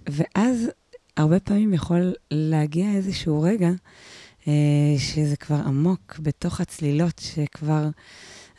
[0.08, 0.70] ואז
[1.16, 3.70] הרבה פעמים יכול להגיע איזשהו רגע
[4.48, 4.52] אה,
[4.98, 7.88] שזה כבר עמוק בתוך הצלילות, שכבר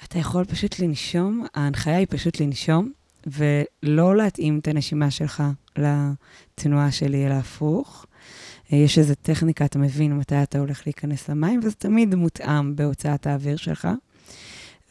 [0.04, 2.92] אתה יכול פשוט לנשום, ההנחיה היא פשוט לנשום,
[3.28, 5.44] ולא להתאים את הנשימה שלך
[5.78, 8.06] לתנועה שלי, אלא הפוך.
[8.72, 13.28] אה, יש איזו טכניקה, אתה מבין מתי אתה הולך להיכנס למים, וזה תמיד מותאם בהוצאת
[13.28, 13.88] האוויר שלך.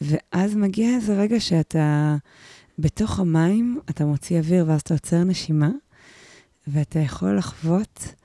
[0.01, 2.15] ואז מגיע איזה רגע שאתה
[2.79, 5.69] בתוך המים, אתה מוציא אוויר ואז אתה עוצר נשימה,
[6.67, 8.15] ואתה יכול לחוות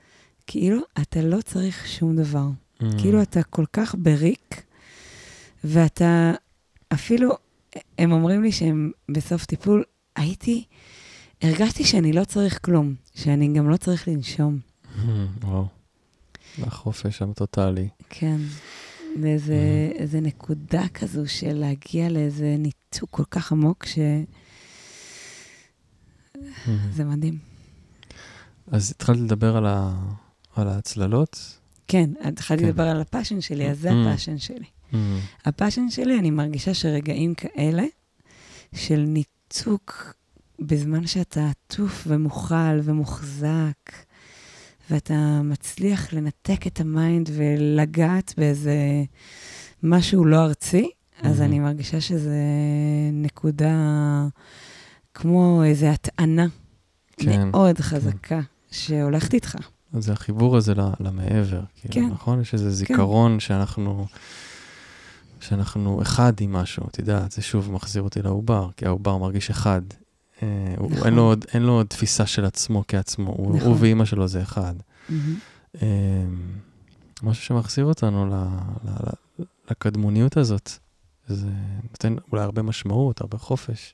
[0.47, 2.47] כאילו אתה לא צריך שום דבר.
[2.81, 2.85] Mm.
[2.97, 4.63] כאילו אתה כל כך בריק,
[5.63, 6.33] ואתה
[6.93, 7.31] אפילו,
[7.97, 9.83] הם אומרים לי שהם בסוף טיפול,
[10.15, 10.63] הייתי,
[11.41, 14.59] הרגשתי שאני לא צריך כלום, שאני גם לא צריך לנשום.
[14.95, 14.99] Mm,
[15.45, 15.67] וואו.
[16.61, 17.89] החופש הטוטאלי.
[18.09, 18.37] כן.
[19.15, 19.55] לאיזה.
[19.95, 24.23] איזה נקודה כזו של להגיע לאיזה ניתוק כל כך עמוק, שזה
[26.97, 27.03] Mm.
[27.03, 27.37] מדהים.
[28.71, 29.99] אז התחלת לדבר על, ה...
[30.55, 31.59] על ההצללות.
[31.87, 32.69] כן, התחלתי כן.
[32.69, 33.93] לדבר על ה passion שלי, אז זה Mhm.
[33.93, 34.65] ה passion שלי.
[34.91, 34.95] Mm.
[35.45, 37.83] ה passion שלי, אני מרגישה שרגעים כאלה,
[38.75, 40.13] של ניתוק
[40.59, 43.91] בזמן שאתה עטוף ומוכל ומוחזק,
[44.89, 48.73] ואתה מצליח לנתק את ה mind ולגעת באיזה
[49.83, 50.89] משהו לא ארצי,
[51.21, 51.43] אז Mhm.
[51.43, 52.37] אני מרגישה שזה
[53.13, 53.75] נקודה
[55.13, 56.45] כמו איזו הטענה
[57.17, 58.39] כן, מאוד חזקה
[58.71, 59.55] שהולכת איתך.
[59.93, 62.05] אז זה החיבור הזה למעבר, כאילו, כן.
[62.13, 62.41] נכון?
[62.41, 64.05] יש איזה זיכרון שאנחנו,
[65.39, 69.81] שאנחנו אחד עם משהו, את יודעת, זה שוב מחזיר אותי לעובר, כי העובר מרגיש אחד.
[70.43, 70.47] אה,
[70.77, 71.07] הוא- נכון.
[71.53, 73.67] אין, לו תפיסה של עצמו כעצמו, הוא, נכון.
[73.67, 74.73] הוא ואימא שלו זה אחד.
[75.81, 75.87] אה,
[77.23, 80.71] משהו שמחזיר אותנו ל, ל, ל, לקדמוניות הזאת.
[81.27, 81.47] זה
[81.91, 83.93] נותן אולי הרבה משמעות, הרבה חופש.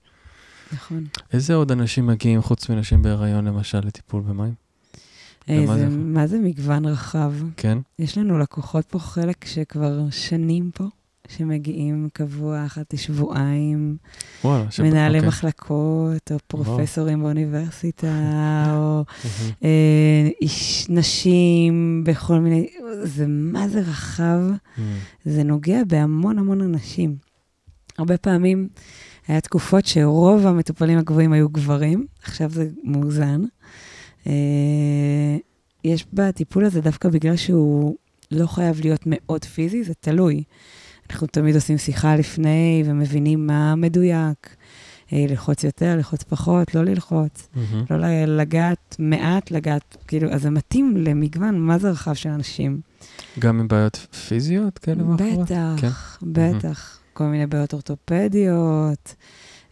[0.73, 1.03] נכון.
[1.33, 4.53] איזה עוד אנשים מגיעים, חוץ מנשים בהיריון, למשל, לטיפול במים?
[5.49, 5.97] אה, ומה זה- זה?
[5.97, 7.33] מה זה מגוון רחב?
[7.57, 7.77] כן?
[7.99, 10.83] יש לנו לקוחות פה, חלק שכבר שנים פה,
[11.27, 13.97] שמגיעים קבוע אחת לשבועיים,
[14.43, 14.65] וואלה.
[14.79, 15.27] מנהלי אוקיי.
[15.27, 18.07] מחלקות, או פרופסורים באוניברסיטה,
[18.75, 19.03] או.
[19.63, 22.67] אה, איש, נשים בכל מיני...
[23.03, 24.39] זה מה זה רחב.
[25.25, 27.15] זה נוגע בהמון המון אנשים.
[27.97, 28.67] הרבה פעמים
[29.27, 33.41] היה תקופות שרוב המטופלים הקבועים היו גברים, עכשיו זה מאוזן.
[34.27, 35.37] אה,
[35.83, 37.95] יש בטיפול הזה דווקא בגלל שהוא
[38.31, 40.43] לא חייב להיות מאוד פיזי, זה תלוי.
[41.09, 44.55] אנחנו תמיד עושים שיחה לפני ומבינים מה מדויק.
[45.13, 47.47] אה, ללחוץ יותר, ללחוץ פחות, לא ללחוץ.
[47.55, 47.85] מהמם.
[47.89, 52.81] לא לגעת מעט, לגעת, כאילו, אז זה מתאים למגוון מה זה רחב של אנשים.
[53.39, 53.95] גם עם בעיות
[54.27, 55.51] פיזיות כאלה ואחרות?
[55.51, 55.89] בטח, כן.
[56.21, 56.99] בטח.
[57.13, 59.15] כל מיני בעיות אורתופדיות,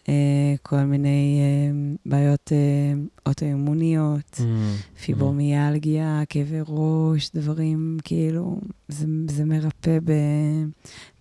[0.10, 4.76] אה, כל מיני אה, בעיות אה, אוטואימוניות, מהמם.
[5.06, 10.00] פיברומיאלגיה, כאבי ראש, דברים, כאילו, זה, זה מרפא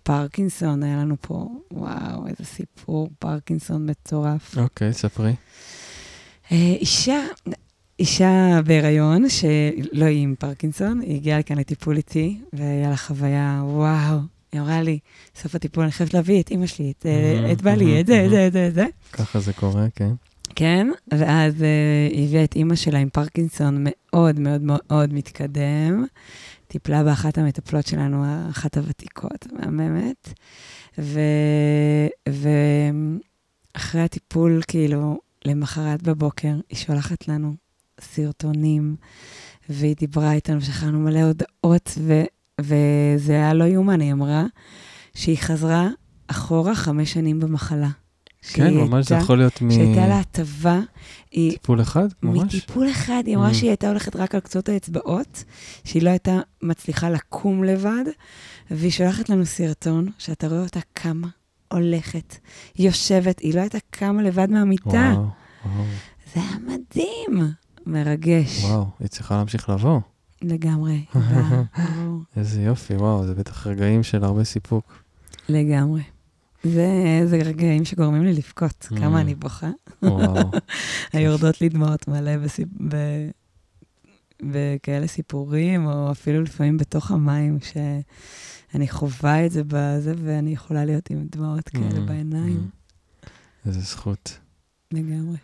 [0.03, 4.59] בפרקינסון, היה לנו פה, וואו, איזה סיפור, פרקינסון מטורף.
[4.59, 5.35] אוקיי, ספרי.
[6.53, 7.21] אה, אישה,
[7.99, 14.19] אישה בהיריון, שלא היא עם פרקינסון, היא הגיעה לכאן לטיפול איתי, והיה לה חוויה, וואו.
[14.53, 14.99] היא אמרה לי,
[15.37, 18.31] סוף הטיפול אני חייבת להביא את אימא שלי, את, אה, את בעלי, את זה, את
[18.31, 18.87] זה, את זה, את זה.
[19.13, 20.13] ככה זה קורה, כן.
[20.55, 26.05] כן, ואז uh, היא הביאה את אימא שלה עם פרקינסון מאוד מאוד מאוד מתקדם.
[26.73, 30.33] טיפלה באחת המטפלות שלנו, אחת הוותיקות, המהממת.
[33.75, 37.55] ואחרי הטיפול, כאילו, למחרת בבוקר, היא שולחת לנו
[38.01, 38.97] סרטונים,
[39.69, 42.23] והיא דיברה איתנו, שכרנו מלא הודעות, ו,
[42.61, 44.47] וזה היה לא יאומן, היא אמרה
[45.15, 45.89] שהיא חזרה
[46.27, 47.91] אחורה חמש שנים במחלה.
[48.43, 50.81] כן, שהיא ממש זה הייתה- יכול להיות שהייתה לה הטבה,
[51.31, 52.39] היא מטיפול אחד, ממש.
[52.55, 53.55] מטיפול אחד, היא אמרה Mm.
[53.55, 55.45] שהיא הייתה הולכת רק על קצות האצבעות,
[55.85, 58.05] שהיא לא הייתה מצליחה לקום לבד,
[58.71, 61.29] והיא שולחת לנו סרטון, שאתה רואה אותה קמה,
[61.73, 62.37] הולכת,
[62.79, 64.89] יושבת, היא לא הייתה קמה לבד מהמיטה.
[65.17, 65.27] וואו,
[65.77, 65.85] וואו,
[66.35, 67.53] זה היה מדהים,
[67.87, 70.01] מרגש, וואו, היא צריכה להמשיך לבוא.
[70.43, 71.05] לגמרי.
[71.15, 71.63] וואו,
[72.37, 75.03] איזה יופי, וואו, זה בטח רגעים של הרבה סיפוק.
[75.49, 76.03] לגמרי.
[76.65, 76.87] זה,
[77.27, 78.97] זה רגעים שגורמים לי לבכות, Mm.
[79.01, 79.71] כמה אני בוכה.
[81.13, 82.69] היורדות לי דמעות מלא בסיפ...
[82.89, 82.97] ב...
[84.43, 91.11] בכאלה סיפורים, או אפילו לפעמים בתוך המים, שאני חווה את זה בזה, ואני יכולה להיות
[91.11, 92.69] עם דמעות כאלה Mm, בעיניים.
[92.71, 93.29] mm.
[93.67, 94.39] איזה זכות.
[94.93, 95.37] לגמרי.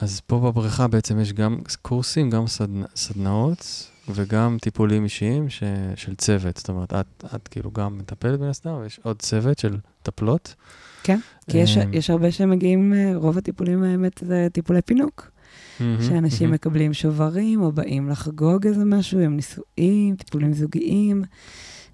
[0.00, 2.82] אז פה בבריכה בעצם יש גם קורסים, גם סדנ...
[2.96, 5.62] סדנאות וגם טיפולים אישיים ש...
[5.96, 6.56] של צוות.
[6.56, 9.78] זאת אומרת, את, את כאילו גם מטפלת מן הסתם, ויש עוד צוות של
[10.08, 10.54] מטפלות.
[11.02, 11.18] כן,
[11.50, 15.30] כי יש, אמ, יש הרבה שמגיעים, אה, רוב הטיפולים האמת זה טיפולי פינוק.
[15.78, 16.50] שאנשים.
[16.50, 21.24] מקבלים שוברים, או באים לחגוג איזה משהו, הם נישואים, טיפולים זוגיים,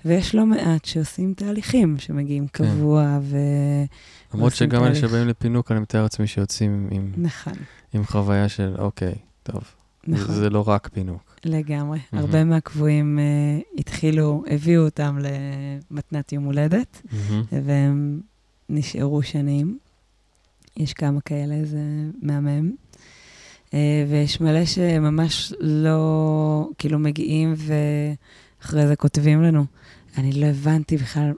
[0.05, 2.65] ויש לא מעט שעושים תהליכים, שמגיעים כן.
[2.65, 3.37] קבוע, ו...
[4.35, 4.95] למרות שגם אלה.
[4.95, 7.53] שבאים לפינוק, אני מתאר לעצמי שיוצאים עם, נכון,
[7.95, 9.63] עם חוויה של, אוקיי, טוב,
[10.07, 11.34] נכון, זה לא רק פינוק.
[11.47, 11.99] לגמרי.
[12.13, 12.25] מהמם.
[12.25, 15.19] הרבה מהקבועים uh, התחילו, הביאו אותם
[15.91, 17.45] למתנת יום הולדת, מהמם.
[17.65, 18.21] והם
[18.69, 19.79] נשארו שנים.
[20.77, 21.79] יש כמה כאלה, זה
[22.23, 22.73] מהמם.
[23.67, 23.73] Uh,
[24.11, 29.65] ויש מלא שממש לא, כאילו מגיעים ואחרי זה כותבים לנו.
[30.19, 31.33] אני לא הבנתי בכלל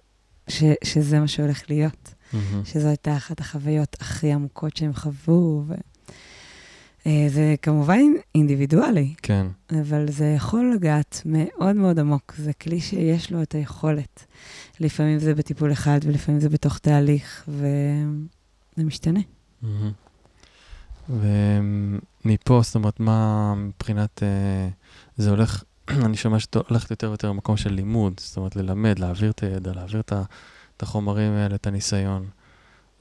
[0.49, 2.65] ש, שזה מה שהולך להיות, מהמם.
[2.65, 5.65] שזו הייתה אחת החוויות הכי עמוקות שהם חוו.
[5.69, 5.75] ו...
[7.07, 8.03] Uh, זה כמובן
[8.35, 9.47] אינדיבידואלי, כן.
[9.83, 12.35] אבל זה יכול לגעת מאוד מאוד עמוק.
[12.39, 14.27] זה כלי שיש לו את היכולת.
[14.81, 19.21] לפעמים זה בטיפול אחד ולפעמים זה בתוך תהליך, וזה משתנה.
[21.09, 24.69] ומפה, זאת אומרת, מה מבחינת, אה,
[25.17, 25.63] זה הולך,
[26.07, 29.73] אני שומע שאת הולכת יותר ויותר למקום של לימוד, זאת אומרת, ללמד, להעביר את הידע,
[29.75, 32.27] להעביר את החומרים האלה, את הניסיון.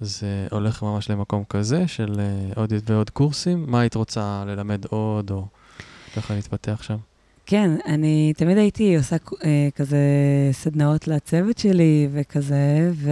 [0.02, 3.66] זה הולך ממש למקום כזה של אה, עוד ועוד קורסים?
[3.68, 5.46] מה היית רוצה ללמד עוד, או
[6.16, 6.98] ככה להתפתח שם?
[7.46, 10.00] כן, אני תמיד הייתי עושה אה, כזה
[10.52, 13.12] סדנאות לצוות שלי וכזה, ו,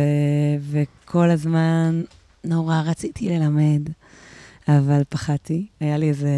[0.72, 2.02] וכל הזמן
[2.44, 3.90] נורא רציתי ללמד,
[4.68, 5.66] אבל פחדתי.
[5.80, 6.30] היה לי איזה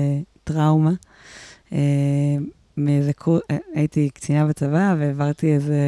[0.43, 0.91] טראומה.
[1.74, 1.78] אה,
[2.78, 3.41] מאיזה קורס,
[3.74, 5.80] הייתי קצינה בצבא והעברתי איזה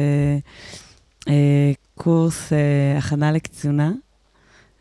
[1.28, 3.92] אה, קורס אה, הכנה לקצונה,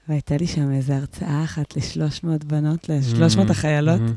[0.09, 4.13] והייתה לי שם איזו הרצאה אחת ל-300 בנות, ל-300 Mm, החיילות, מהמם.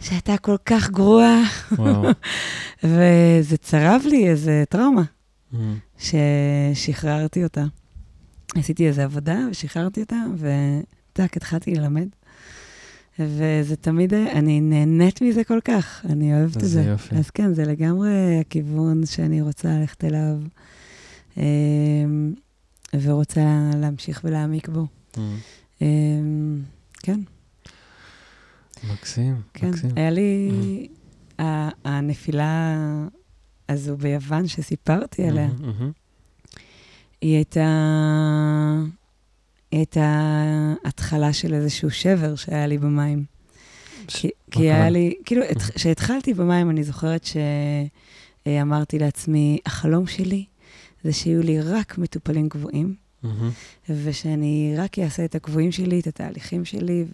[0.00, 1.42] שהייתה כל כך גרועה.
[2.84, 5.02] וזה צרב לי איזה טראומה,
[5.52, 5.78] מהמם.
[5.98, 7.64] ששחררתי אותה.
[8.56, 12.08] עשיתי איזו עבודה ושחררתי אותה, וטאק, התחלתי ללמד.
[13.18, 16.82] וזה תמיד, אני נהנית מזה כל כך, אני אוהבת את זה זה.
[16.82, 17.14] יופי.
[17.16, 18.10] אז כן, זה לגמרי
[18.40, 20.36] הכיוון שאני רוצה ללכת אליו,
[21.36, 21.42] אמ,
[23.02, 23.40] ורוצה
[23.76, 24.86] להמשיך ולהעמיק בו.
[25.82, 26.62] אמ,
[27.02, 27.20] כן,
[28.92, 29.68] מקסים, כן.
[29.70, 29.90] מקסים.
[29.96, 30.88] היה לי
[31.38, 32.76] ה- הנפילה
[33.68, 35.46] הזו ביוון שסיפרתי עליה.
[35.48, 35.92] מהמם, מהמם.
[37.20, 37.66] היא הייתה,
[39.70, 40.24] היא הייתה
[40.84, 43.24] התחלה של איזשהו שבר שהיה לי במים.
[44.08, 44.90] ש- כי, כי היה?
[44.90, 45.42] לי, כאילו,
[45.74, 47.26] כשהתחלתי במים, אני זוכרת
[48.46, 50.44] שאמרתי לעצמי, החלום שלי
[51.04, 53.50] זה שיהיו לי רק מטופלים קבועים, מהמם.
[53.88, 57.04] ושאני רק אעשה את הקבועים שלי, את התהליכים שלי,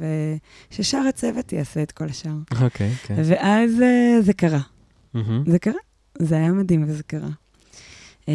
[0.70, 2.36] וששאר הצוות יעשה את כל השאר.
[2.60, 3.14] אוקיי, כן.
[3.24, 4.60] ואז אה, זה קרה.
[5.14, 5.44] מהמם.
[5.46, 5.80] זה קרה.
[6.18, 7.28] זה היה מדהים וזה קרה.
[8.28, 8.34] אה,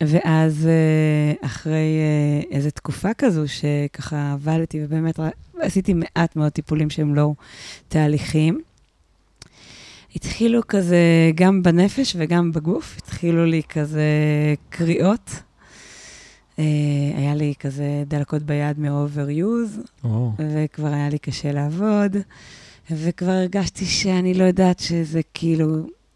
[0.00, 5.20] ואז אה, אחרי אה, איזו תקופה כזו, שככה עבדתי ובאמת
[5.58, 7.32] עשיתי מעט מאוד טיפולים שהם לא
[7.88, 8.60] תהליכים,
[10.16, 14.04] התחילו כזה, גם בנפש וגם בגוף, התחילו לי כזה
[14.68, 15.30] קריאות.
[16.58, 16.64] אה,
[17.16, 20.32] היה לי כזה דלקות ביד מ-overuse, וואו.
[20.38, 22.16] וכבר היה לי קשה לעבוד,
[22.90, 25.66] וכבר הרגשתי שאני לא יודעת שזה כאילו,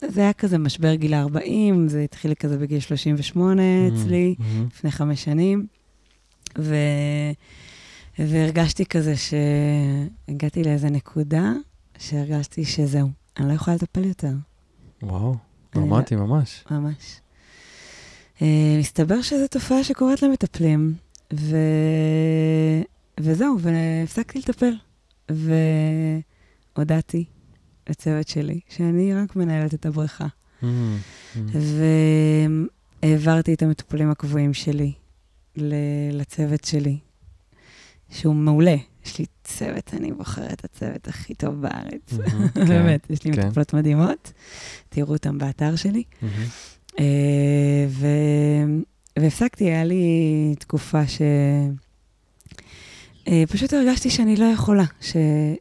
[0.09, 4.67] זה היה כזה משבר גיל 40, זה התחיל כזה בגיל 38 אצלי, מהמם.
[4.67, 5.67] לפני חמש שנים,
[6.59, 6.75] ו...
[8.19, 11.53] והרגשתי כזה שהגעתי לאיזה נקודה
[11.99, 13.09] שהרגשתי שזהו,
[13.39, 14.33] אני לא יכולה לטפל יותר,
[15.03, 15.37] וואו, לא-
[15.75, 16.65] דרמטי ממש.
[16.71, 17.21] ממש.
[18.39, 18.43] Uh,
[18.79, 20.95] מסתבר שזו תופעה שקורית למטפלים,
[21.35, 21.57] ו...
[23.21, 24.73] וזהו, והפסקתי לטפל.
[26.77, 27.25] והודעתי
[27.89, 30.27] לצוות שלי שאני רק מנהלת את הבריכה.
[30.63, 30.99] מהמם.
[31.37, 32.67] מהמם.
[33.03, 34.93] והעברתי את המטופלים הקבועים שלי
[36.13, 36.99] לצוות שלי,
[38.11, 38.77] שהוא מעולה.
[39.05, 42.13] יש לי צוות, אני בוחרת את הצוות הכי טוב בארץ.
[42.55, 42.67] כן.
[42.67, 43.47] באמת, יש לי כן.
[43.47, 44.33] מטופלות מדהימות.
[44.89, 46.03] תראו אותם באתר שלי.
[46.99, 48.07] אה, ו...
[49.19, 51.23] והפסקתי, היה לי תקופה ש...
[53.29, 55.17] אה, פשוט הרגשתי שאני לא יכולה, ש...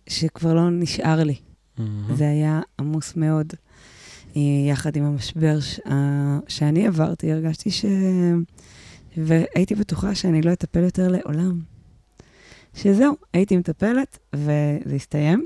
[0.07, 1.35] שכבר לא נשאר לי.
[1.77, 2.15] מהמם.
[2.15, 3.53] זה היה עמוס מאוד.
[4.35, 5.79] אה, יחד עם המשבר ש...
[6.47, 7.85] שאני עברתי, הרגשתי ש...
[9.17, 11.59] והייתי בטוחה שאני לא אטפל יותר לעולם.
[12.73, 15.45] שזהו, הייתי מטפלת, וזה הסתיים.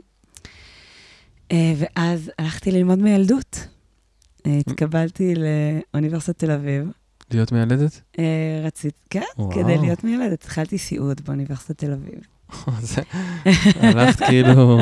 [1.52, 3.68] ואז הלכתי ללמוד מילדות.
[4.48, 5.34] אה, התקבלתי
[5.94, 6.88] לאוניברסיטת תל אביב.
[7.32, 8.02] להיות מיילדת?
[8.20, 8.24] אה,
[8.64, 9.22] רצית, כן.
[9.52, 10.34] כדי להיות מיילדת.
[10.44, 12.20] התחלתי סיעוד באוניברסיטת תל אביב.
[12.92, 13.02] זה-
[13.80, 14.78] הלכת כאילו,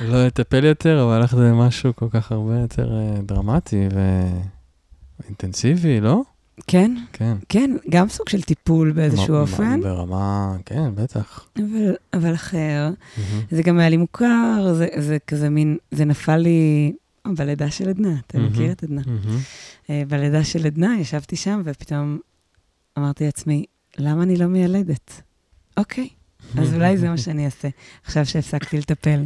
[0.00, 3.88] לא לטפל יותר, אבל הלכת למשהו כל כך הרבה יותר אה, דרמטי
[5.22, 6.22] ואינטנסיבי, לא?
[6.66, 7.36] כן, כן.
[7.48, 11.46] כן, גם סוג של טיפול באיזשהו אופן, ברמה, כן, בטח.
[11.58, 12.90] אבל, אבל אחר.
[13.16, 13.42] מהמם.
[13.50, 16.92] זה גם היה לי מוכר, זה, זה כזה מין, זה נפל לי
[17.26, 18.52] בלידה של עדנה, אתה מהמם.
[18.52, 19.02] מכיר את עדנה?
[19.90, 22.18] אה, בלידה של עדנה ישבתי שם, ופתאום
[22.98, 23.64] אמרתי לעצמי,
[23.98, 25.22] למה אני לא מיילדת?
[25.76, 26.08] אוקיי,
[26.58, 27.68] אז אולי זה מה שאני אעשה,
[28.04, 29.24] עכשיו שהפסקתי לטפל.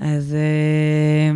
[0.00, 1.32] אז אה,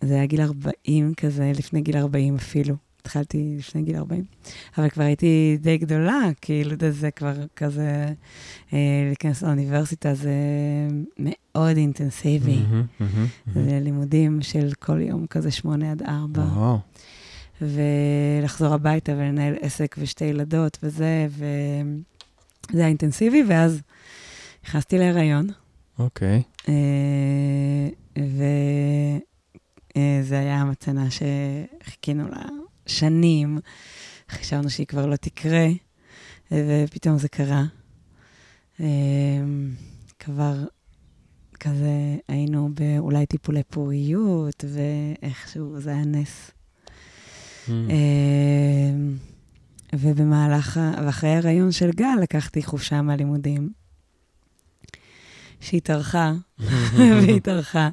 [0.00, 2.74] זה היה גיל 40 כזה, לפני גיל 40 אפילו.
[3.00, 4.24] התחלתי לפני גיל 40,
[4.78, 8.06] אבל כבר הייתי די גדולה, כאילו זה כבר כזה,
[8.72, 10.34] אה, להיכנס לאוניברסיטה זה
[11.18, 12.56] מאוד אינטנסיבי.
[12.56, 13.68] מהמם, מהמם, מהמם.
[13.68, 16.42] זה לימודים של כל יום כזה שמונה עד ארבע.
[16.42, 16.78] וואו.
[17.62, 23.80] ולחזור הביתה ולנהל עסק ושתי ילדות וזה, וזה היה אינטנסיבי, ואז
[24.64, 25.46] נכנסתי להיריון,
[25.98, 26.42] אוקיי.
[26.68, 32.42] אה, וזה היה המתנה שחיכינו לה
[32.88, 33.58] שנים,
[34.30, 35.66] חשבנו שהיא כבר לא תקרה,
[36.52, 37.64] ופתאום זה קרה.
[38.80, 38.86] אה,
[40.18, 40.64] כבר
[41.60, 46.50] כזה היינו באולי טיפולי פוריות, ואיכשהו זה היה נס.
[47.68, 47.90] מהמם.
[47.90, 49.16] אמ,
[49.94, 53.70] ובמהלך, ואחרי ההיריון של גל לקחתי חופשה מהלימודים,
[55.60, 56.32] שהתארכה,
[57.26, 57.88] והתארכה.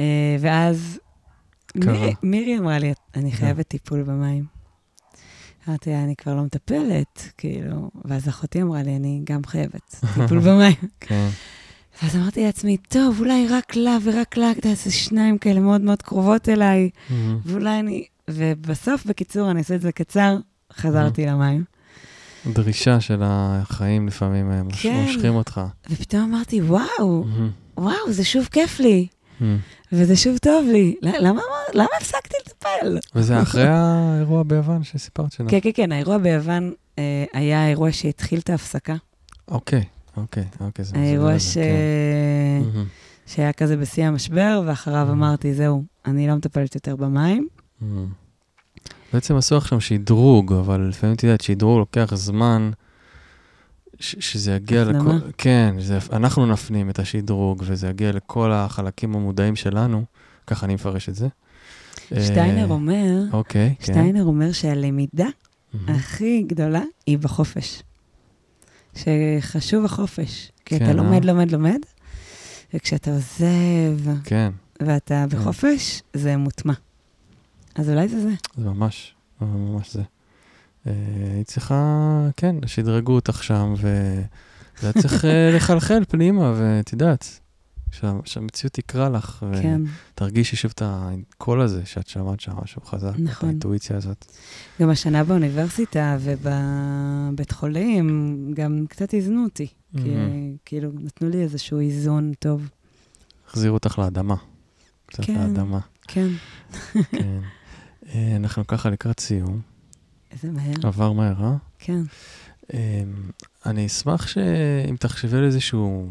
[0.00, 0.98] אה, ואז
[1.80, 1.92] קרה.
[1.92, 4.44] מירי- מירי אמרה לי, אני חייבת טיפול במים.
[5.68, 10.38] אמרתי לה, אני כבר לא מטפלת, כאילו, ואז אחותי אמרה לי, אני גם חייבת טיפול
[10.48, 10.74] במים.
[11.00, 11.28] כן.
[12.02, 16.02] ואז אמרתי לעצמי, טוב, אולי רק לה ורק לה, אתה זה שניים כאלה מאוד מאוד
[16.02, 16.90] קרובות אליי.
[17.46, 18.04] ואולי אני...
[18.30, 20.36] ובסוף, בקיצור, אני אעשה את זה קצר,
[20.72, 21.64] חזרתי למים.
[22.46, 25.04] דרישה של החיים לפעמים מוש- כן.
[25.06, 25.60] מושכים אותך.
[25.90, 27.24] ופתאום אמרתי, וואו.
[27.76, 29.06] וואו, זה שוב כיף לי.
[29.92, 30.94] וזה שוב טוב לי.
[31.02, 31.40] למה,
[31.74, 32.98] למה הפסקתי לטפל?
[33.14, 35.48] וזה אחרי האירוע ביוון שסיפרת שנה.
[35.50, 38.94] כן, כן, כן, האירוע ביוון אה, היה האירוע שהתחיל את ההפסקה.
[39.48, 39.84] אוקיי,
[40.16, 40.84] אוקיי, אוקיי.
[40.84, 41.54] זה האירוע מזל, ש...
[41.54, 41.62] כן.
[42.74, 42.84] מהמם.
[43.26, 45.12] שהיה כזה בשיא המשבר, ואחריו Mhm.
[45.12, 47.48] אמרתי, זהו, אני לא מטפלת יותר במים.
[47.80, 48.06] מהמם.
[49.12, 52.70] בעצם עשו עכשיו שדרוג, אבל לפעמים, את יודעת, שדרוג לוקח זמן
[54.02, 55.14] שזה יגיע הפנמה.
[55.14, 55.30] לכל...
[55.38, 60.04] כן, זה, אנחנו נפנים את השדרוג, וזה יגיע לכל החלקים המודעים שלנו,
[60.46, 61.28] ככה אני מפרש את זה.
[62.08, 63.84] שטיינר אה, אומר, אוקיי, כן.
[63.84, 65.28] שטיינר אומר שהלמידה
[65.74, 65.88] מהמם.
[65.88, 67.82] הכי גדולה היא בחופש.
[68.94, 70.52] שחשוב החופש.
[70.64, 70.96] כי כן, אתה אה?
[70.96, 71.78] לומד, לומד, לומד,
[72.74, 75.38] וכשאתה עוזב כן, ואתה כן.
[75.38, 76.72] בחופש, זה מוטמע.
[77.74, 78.30] אז אולי זה זה.
[78.56, 80.02] זה ממש, ממש זה.
[80.86, 80.92] אה,
[81.36, 81.82] היא צריכה,
[82.36, 84.22] כן, שדרגו אותך שם, וזה
[84.82, 87.40] היה צריך אה, לחלחל פנימה, ואת יודעת,
[87.90, 89.80] שה- שהמציאות תקרא לך, כן.
[90.14, 93.48] ותרגישי שוב את הקול הזה שאת שמעת שם משהו חזק, את נכון.
[93.48, 94.24] האינטואיציה הזאת.
[94.80, 98.06] גם השנה באוניברסיטה ובבית חולים,
[98.54, 99.66] גם קצת איזנו אותי.
[99.96, 100.56] כי מהמם.
[100.64, 102.68] כאילו, נתנו לי איזשהו איזון טוב.
[103.48, 104.34] החזירו אותך לאדמה.
[105.06, 105.34] קצת כן.
[105.34, 105.78] לאדמה,
[106.08, 106.28] כן.
[107.10, 107.38] כן.
[108.14, 109.60] אה, אנחנו ככה לקראת סיום,
[110.32, 110.74] איזה מהר.
[110.82, 111.54] עבר מהר, אה?
[111.78, 112.02] כן.
[112.74, 112.78] אמ,
[113.66, 116.08] אני אשמח שאם תחשבי על איזשהו,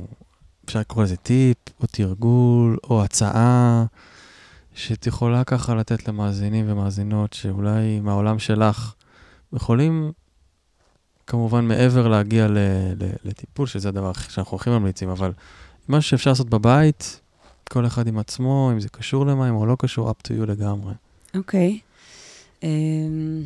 [0.65, 3.85] אפשר לקרוא לזה טיפ, או תרגול, או הצעה,
[4.73, 8.93] שאת יכולה ככה לתת למאזינים ומאזינות, שאולי מהעולם שלך
[9.53, 10.11] יכולים,
[11.27, 12.57] כמובן מעבר להגיע ל-
[13.03, 15.31] ל- לטיפול, שזה הדבר שאנחנו הכי ממליצים, אבל
[15.89, 17.19] משהו שאפשר לעשות בבית,
[17.71, 20.93] כל אחד עם עצמו, אם זה קשור למים או לא קשור, up to you לגמרי.
[21.35, 21.79] אוקיי.
[22.63, 23.43] אמ,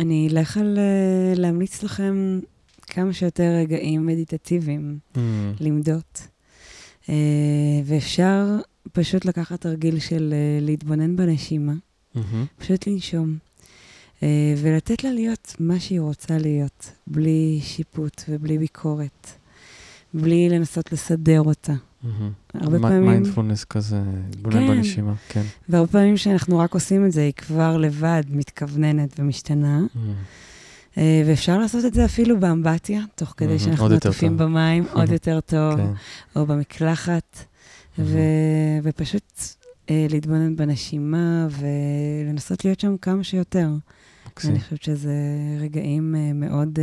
[0.00, 2.40] אני אלך על אה, להמליץ לכם
[2.86, 6.22] כמה שיותר רגעים מדיטטיביים, אמ, למדות.
[7.08, 7.14] אה,
[7.84, 8.44] ואפשר
[8.92, 11.72] פשוט לקחת תרגיל של אה, להתבונן בנשימה,
[12.14, 13.36] מהמם, פשוט לנשום,
[14.22, 19.26] אה, ולתת לה להיות מה שהיא רוצה להיות, בלי שיפוט ובלי ביקורת,
[20.14, 21.74] בלי לנסות לסדר אותה.
[22.54, 23.06] הרבה פעמים...
[23.06, 24.02] מיינדפולנס כזה,
[24.42, 24.66] בולן כן.
[24.66, 25.42] בנשימה, כן.
[25.68, 29.78] והרבה פעמים שאנחנו רק עושים את זה, היא כבר לבד מתכווננת ומשתנה.
[29.78, 30.12] אמ,
[30.98, 34.36] אה, ואפשר לעשות את זה אפילו באמבטיה, תוך כדי מהמם, שאנחנו עטופים.
[34.36, 35.92] במים, עוד יותר טוב, כן.
[36.36, 37.44] או במקלחת.
[37.98, 39.40] ו- ופשוט
[39.90, 43.68] אה, להתבונן בנשימה ולנסות להיות שם כמה שיותר.
[44.44, 45.14] אני חושבת שזה
[45.60, 46.78] רגעים אה, מאוד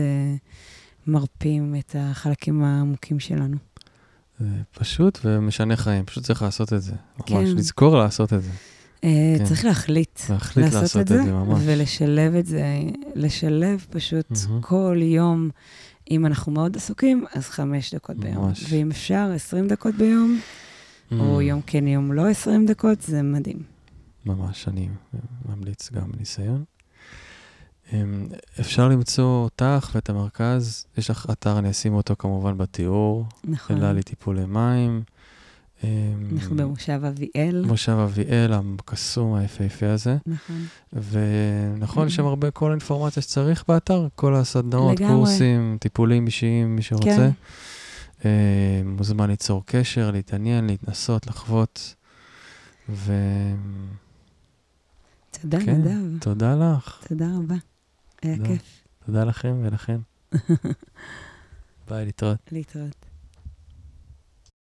[1.07, 3.57] מרפים את החלקים העמוקים שלנו.
[4.40, 6.92] זה פשוט ומשנה חיים, פשוט צריך לעשות את זה.
[6.92, 7.44] ממש, כן.
[7.44, 8.50] לזכור לעשות את זה.
[9.04, 9.46] אה, כן.
[9.46, 10.20] צריך להחליט.
[10.30, 11.62] להחליט לעשות את זה ממש.
[11.66, 12.64] ולשלב את זה,
[13.16, 14.62] לשלב פשוט מהמם.
[14.62, 15.50] כל יום.
[16.12, 18.46] אם אנחנו מאוד עסוקים, אז חמש דקות ביום.
[18.46, 18.66] ממש.
[18.70, 20.40] ואם אפשר, 20 דקות ביום,
[21.12, 23.64] או Mm, יום כן, יום לא 20 דקות, זה מדהים.
[24.26, 24.90] ממש, אני
[25.46, 26.64] ממליץ גם מניסיון.
[27.94, 28.28] אמ,
[28.60, 33.78] אפשר למצוא אותך ואת המרכז, יש לך אתר, אני אשים אותו כמובן בתיאור, נכון.
[33.78, 35.04] אלה לי טיפולי מים.
[35.84, 35.90] אמ,
[36.32, 37.66] אנחנו במושב אביאל.
[37.68, 40.18] מושב אביאל, הקסום היפהפה הזה.
[40.26, 40.66] נכון.
[41.12, 45.16] ונכון, יש שם הרבה, כל האינפורמציה שצריך באתר, כל הסדנאות, לגמרי.
[45.16, 47.06] קורסים, טיפולים אישיים, מי שרוצה.
[47.06, 47.30] כן.
[48.26, 51.96] אה, מוזמן ליצור קשר, להתעניין, להתנסות, לחוות.
[55.42, 55.76] תודה, כן.
[55.76, 56.16] נדב.
[56.18, 57.56] ותודה לך, תודה רבה.
[58.28, 58.49] היה תודה.
[58.49, 59.99] כיף תודה לכם ולכן.
[61.88, 62.38] ביי, להתראות.
[62.51, 63.07] להתראות.